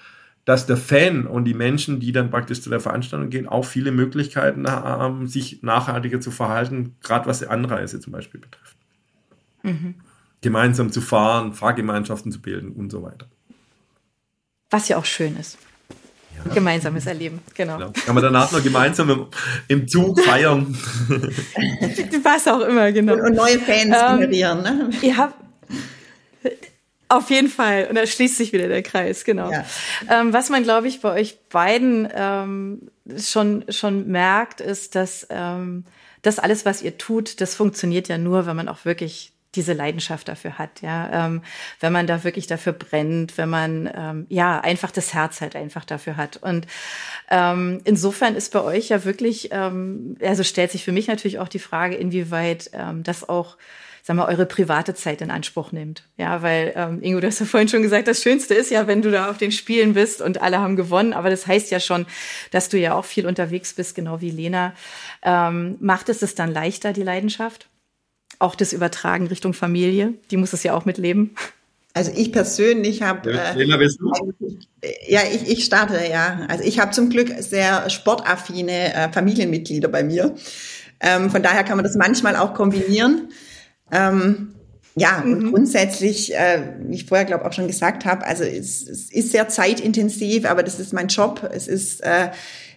[0.45, 3.91] dass der Fan und die Menschen, die dann praktisch zu der Veranstaltung gehen, auch viele
[3.91, 8.75] Möglichkeiten haben, sich nachhaltiger zu verhalten, gerade was die Anreise zum Beispiel betrifft.
[9.61, 9.95] Mhm.
[10.41, 13.27] Gemeinsam zu fahren, Fahrgemeinschaften zu bilden und so weiter.
[14.71, 15.57] Was ja auch schön ist.
[16.45, 16.53] Ja.
[16.53, 17.77] Gemeinsames Erleben, genau.
[17.77, 17.91] genau.
[18.05, 19.27] Kann man danach noch gemeinsam im,
[19.67, 20.77] im Zug feiern.
[22.23, 23.13] Was auch immer, genau.
[23.13, 24.61] Und, und neue Fans ähm, generieren.
[24.61, 24.89] Ne?
[25.01, 25.35] Ihr habt,
[27.09, 27.87] auf jeden Fall.
[27.89, 29.51] Und da schließt sich wieder der Kreis, genau.
[29.51, 29.65] Ja.
[30.09, 35.85] Ähm, was man, glaube ich, bei euch beiden ähm, schon, schon merkt, ist, dass ähm,
[36.21, 40.27] das alles, was ihr tut, das funktioniert ja nur, wenn man auch wirklich diese Leidenschaft
[40.27, 41.41] dafür hat, ja, ähm,
[41.79, 45.85] wenn man da wirklich dafür brennt, wenn man ähm, ja einfach das Herz halt einfach
[45.85, 46.37] dafür hat.
[46.37, 46.67] Und
[47.29, 51.47] ähm, insofern ist bei euch ja wirklich, ähm, also stellt sich für mich natürlich auch
[51.47, 53.57] die Frage, inwieweit ähm, das auch
[54.09, 56.03] sag mal, eure private Zeit in Anspruch nimmt.
[56.17, 59.03] Ja, weil, ähm, Ingo, du hast ja vorhin schon gesagt, das Schönste ist ja, wenn
[59.03, 61.13] du da auf den Spielen bist und alle haben gewonnen.
[61.13, 62.07] Aber das heißt ja schon,
[62.49, 64.73] dass du ja auch viel unterwegs bist, genau wie Lena.
[65.21, 67.69] Ähm, macht es es dann leichter, die Leidenschaft?
[68.39, 71.35] Auch das Übertragen Richtung Familie, die muss es ja auch mitleben.
[71.93, 73.31] Also ich persönlich habe.
[73.31, 74.11] Äh, du?
[75.07, 76.45] Ja, ich, ich starte, ja.
[76.47, 80.35] Also ich habe zum Glück sehr sportaffine äh, Familienmitglieder bei mir.
[81.01, 83.29] Ähm, von daher kann man das manchmal auch kombinieren.
[83.91, 84.53] Ähm,
[84.95, 85.33] ja, mhm.
[85.33, 89.31] und grundsätzlich, äh, wie ich vorher glaube auch schon gesagt habe, also es, es, ist
[89.31, 91.49] sehr zeitintensiv, aber das ist mein Job.
[91.51, 92.29] Es ist äh,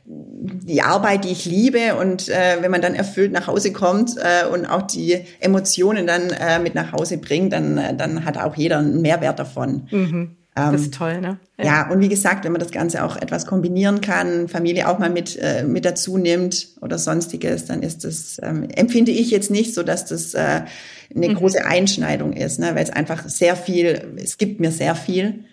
[0.05, 4.47] die Arbeit, die ich liebe und äh, wenn man dann erfüllt nach Hause kommt äh,
[4.49, 8.57] und auch die Emotionen dann äh, mit nach Hause bringt, dann, äh, dann hat auch
[8.57, 9.87] jeder einen Mehrwert davon.
[9.91, 10.37] Mhm.
[10.55, 11.39] Ähm, das ist toll, ne?
[11.59, 11.65] Ja.
[11.65, 11.91] ja.
[11.91, 15.39] und wie gesagt, wenn man das Ganze auch etwas kombinieren kann, Familie auch mal mit,
[15.41, 19.83] äh, mit dazu nimmt oder sonstiges, dann ist das, ähm, empfinde ich jetzt nicht so,
[19.83, 20.63] dass das äh,
[21.15, 21.35] eine mhm.
[21.35, 22.75] große Einschneidung ist, ne?
[22.75, 25.45] weil es einfach sehr viel, es gibt mir sehr viel.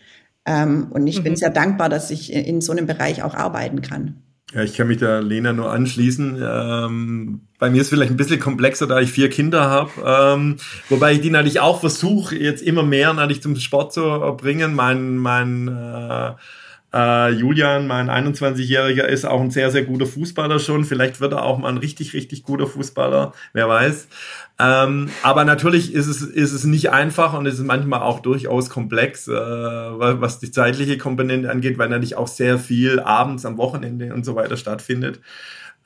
[0.46, 1.24] Ähm, und ich mhm.
[1.24, 4.24] bin sehr dankbar, dass ich in so einem Bereich auch arbeiten kann.
[4.54, 6.42] Ja, ich kann mich da Lena nur anschließen.
[6.42, 9.92] Ähm, bei mir ist vielleicht ein bisschen komplexer, da ich vier Kinder habe.
[10.04, 10.58] Ähm,
[10.90, 14.02] wobei ich die natürlich auch versuche, jetzt immer mehr natürlich zum Sport zu
[14.38, 14.74] bringen.
[14.74, 16.32] Mein, mein äh,
[16.94, 20.84] äh, Julian, mein 21-Jähriger, ist auch ein sehr, sehr guter Fußballer schon.
[20.84, 24.08] Vielleicht wird er auch mal ein richtig, richtig guter Fußballer, wer weiß.
[24.62, 28.70] Ähm, aber natürlich ist es, ist es nicht einfach und es ist manchmal auch durchaus
[28.70, 34.14] komplex, äh, was die zeitliche Komponente angeht, weil natürlich auch sehr viel abends am Wochenende
[34.14, 35.22] und so weiter stattfindet.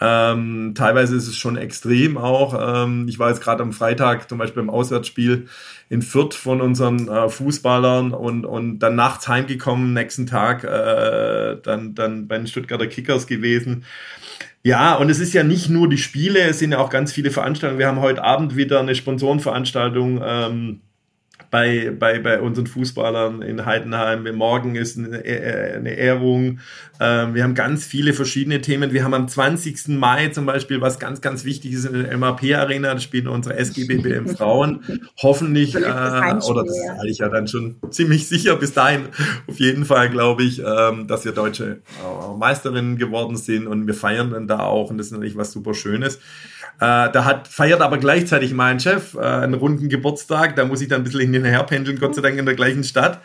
[0.01, 2.83] Ähm, teilweise ist es schon extrem auch.
[2.83, 5.47] Ähm, ich war jetzt gerade am Freitag zum Beispiel im Auswärtsspiel
[5.89, 11.93] in Fürth von unseren äh, Fußballern und, und dann nachts heimgekommen, nächsten Tag äh, dann,
[11.93, 13.85] dann bei den Stuttgarter Kickers gewesen.
[14.65, 17.31] Ja, und es ist ja nicht nur die Spiele, es sind ja auch ganz viele
[17.31, 17.79] Veranstaltungen.
[17.79, 20.21] Wir haben heute Abend wieder eine Sponsorenveranstaltung.
[20.23, 20.81] Ähm,
[21.53, 24.23] bei, bei, bei unseren Fußballern in Heidenheim.
[24.35, 26.61] Morgen ist eine, äh, eine Ehrung.
[26.99, 28.91] Ähm, wir haben ganz viele verschiedene Themen.
[28.91, 29.89] Wir haben am 20.
[29.89, 32.95] Mai zum Beispiel was ganz, ganz Wichtiges in der MAP-Arena.
[32.95, 34.83] Da spielen unsere SGBBM Frauen.
[35.21, 39.09] Hoffentlich, äh, oder das ist eigentlich ja dann schon ziemlich sicher bis dahin.
[39.45, 43.93] Auf jeden Fall glaube ich, ähm, dass wir deutsche äh, Meisterinnen geworden sind und wir
[43.93, 46.19] feiern dann da auch und das ist natürlich was super Schönes.
[46.79, 50.55] Äh, da hat, feiert aber gleichzeitig mein Chef äh, einen runden Geburtstag.
[50.55, 53.21] Da muss ich dann ein bisschen hinterher pendeln, Gott sei Dank in der gleichen Stadt.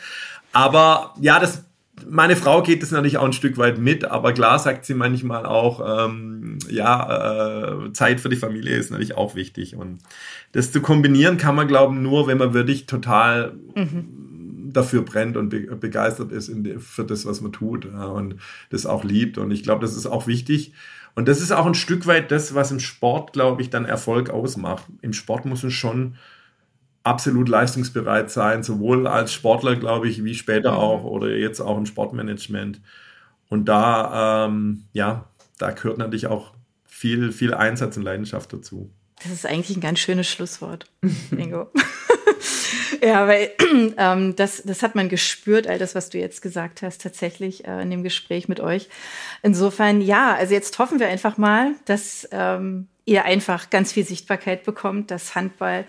[0.53, 1.65] Aber ja, das,
[2.07, 5.45] meine Frau geht das natürlich auch ein Stück weit mit, aber klar sagt sie manchmal
[5.45, 9.75] auch, ähm, ja, äh, Zeit für die Familie ist natürlich auch wichtig.
[9.75, 9.99] Und
[10.51, 14.71] das zu kombinieren kann man, glauben, nur, wenn man wirklich total mhm.
[14.71, 18.35] dafür brennt und be begeistert ist für das, was man tut ja, und
[18.69, 19.37] das auch liebt.
[19.37, 20.73] Und ich glaube, das ist auch wichtig.
[21.19, 24.29] Und das ist auch ein Stück weit das, was im Sport, glaube ich, dann Erfolg
[24.29, 24.85] ausmacht.
[25.01, 26.15] Im Sport muss es schon
[27.03, 30.77] absolut leistungsbereit sein, sowohl als Sportler, glaube ich, wie später mhm.
[30.77, 32.79] auch oder jetzt auch im Sportmanagement.
[33.49, 35.25] Und da, ähm, ja,
[35.57, 36.53] da gehört natürlich auch
[36.85, 38.89] viel, viel Einsatz und Leidenschaft dazu.
[39.23, 40.85] Das ist eigentlich ein ganz schönes Schlusswort.
[41.29, 41.67] Bingo.
[43.01, 43.51] ja, weil
[43.97, 47.81] ähm, das, das hat man gespürt, all das, was du jetzt gesagt hast, tatsächlich äh,
[47.81, 48.89] in dem Gespräch mit euch.
[49.43, 54.63] Insofern, ja, also jetzt hoffen wir einfach mal, dass ähm, ihr einfach ganz viel Sichtbarkeit
[54.63, 55.85] bekommt, dass Handball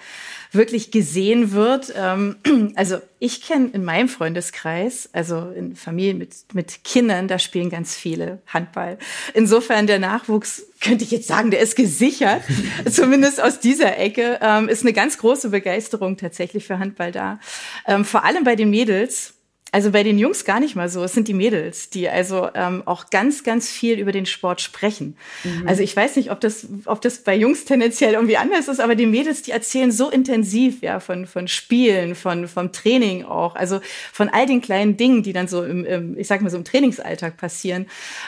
[0.52, 1.92] wirklich gesehen wird.
[1.96, 2.36] Ähm,
[2.74, 7.94] also ich kenne in meinem Freundeskreis, also in Familien mit, mit Kindern, da spielen ganz
[7.94, 8.98] viele Handball.
[9.34, 12.42] Insofern der Nachwuchs, könnte ich jetzt sagen, der ist gesichert.
[12.90, 17.38] Zumindest aus dieser Ecke ähm, ist eine ganz große Begeisterung tatsächlich für Handball da.
[17.86, 19.34] Ähm, vor allem bei den Mädels
[19.72, 21.02] also bei den Jungs gar nicht mal so.
[21.04, 25.16] Es sind die Mädels, die also ähm, auch ganz, ganz viel über den Sport sprechen.
[25.44, 25.68] Mhm.
[25.68, 28.94] Also ich weiß nicht, ob das, ob das bei Jungs tendenziell irgendwie anders ist, aber
[28.94, 33.80] die Mädels, die erzählen so intensiv, ja, von, von Spielen, von, vom Training auch, also
[34.12, 36.64] von all den kleinen Dingen, die dann so im, im ich sag mal so im
[36.64, 37.86] Trainingsalltag passieren.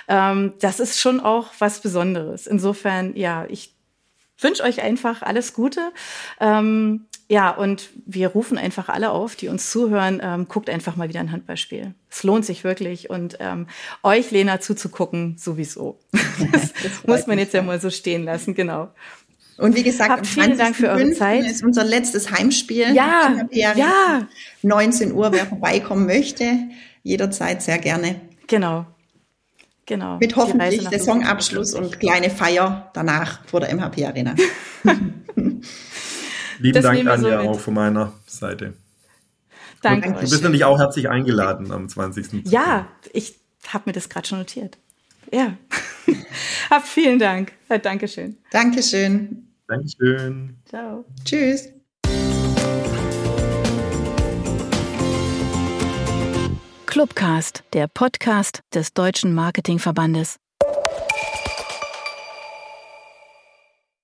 [0.09, 2.47] Ähm, das ist schon auch was Besonderes.
[2.47, 3.75] Insofern, ja, ich
[4.39, 5.93] wünsche euch einfach alles Gute.
[6.41, 11.09] Ähm, ja, und wir rufen einfach alle auf, die uns zuhören, ähm, guckt einfach mal
[11.09, 11.95] wieder ein Handballspiel.
[12.11, 13.69] Es lohnt sich wirklich und ähm,
[14.03, 15.99] euch, Lena, zuzugucken, sowieso.
[16.53, 18.91] Das, das muss man jetzt ja mal so stehen lassen, genau.
[19.57, 21.47] Und wie gesagt, Habt vielen Dank für eure Zeit.
[21.47, 22.93] ist unser letztes Heimspiel.
[22.95, 24.29] Ja, ja.
[24.61, 26.59] 19 Uhr, wer vorbeikommen möchte,
[27.03, 28.21] jederzeit sehr gerne.
[28.47, 28.85] Genau.
[29.87, 30.19] Genau.
[30.19, 34.35] Mit hoffentlich Saisonabschluss und kleine Feier danach vor der MHP Arena.
[36.63, 38.75] Lieben das Dank, Anja, so auch von meiner Seite.
[39.83, 40.11] Danke.
[40.11, 42.47] Und du bist natürlich auch herzlich eingeladen am 20.
[42.47, 43.35] Ja, ich
[43.67, 44.79] habe mir das gerade schon notiert.
[45.33, 45.57] Ja.
[46.71, 47.53] Hab vielen Dank.
[47.83, 48.37] Dankeschön.
[48.53, 49.49] Dankeschön.
[49.67, 50.57] Dankeschön.
[50.67, 51.05] Ciao.
[51.25, 51.69] Tschüss.
[56.87, 60.42] Clubcast, der Podcast des Deutschen Marketingverbandes.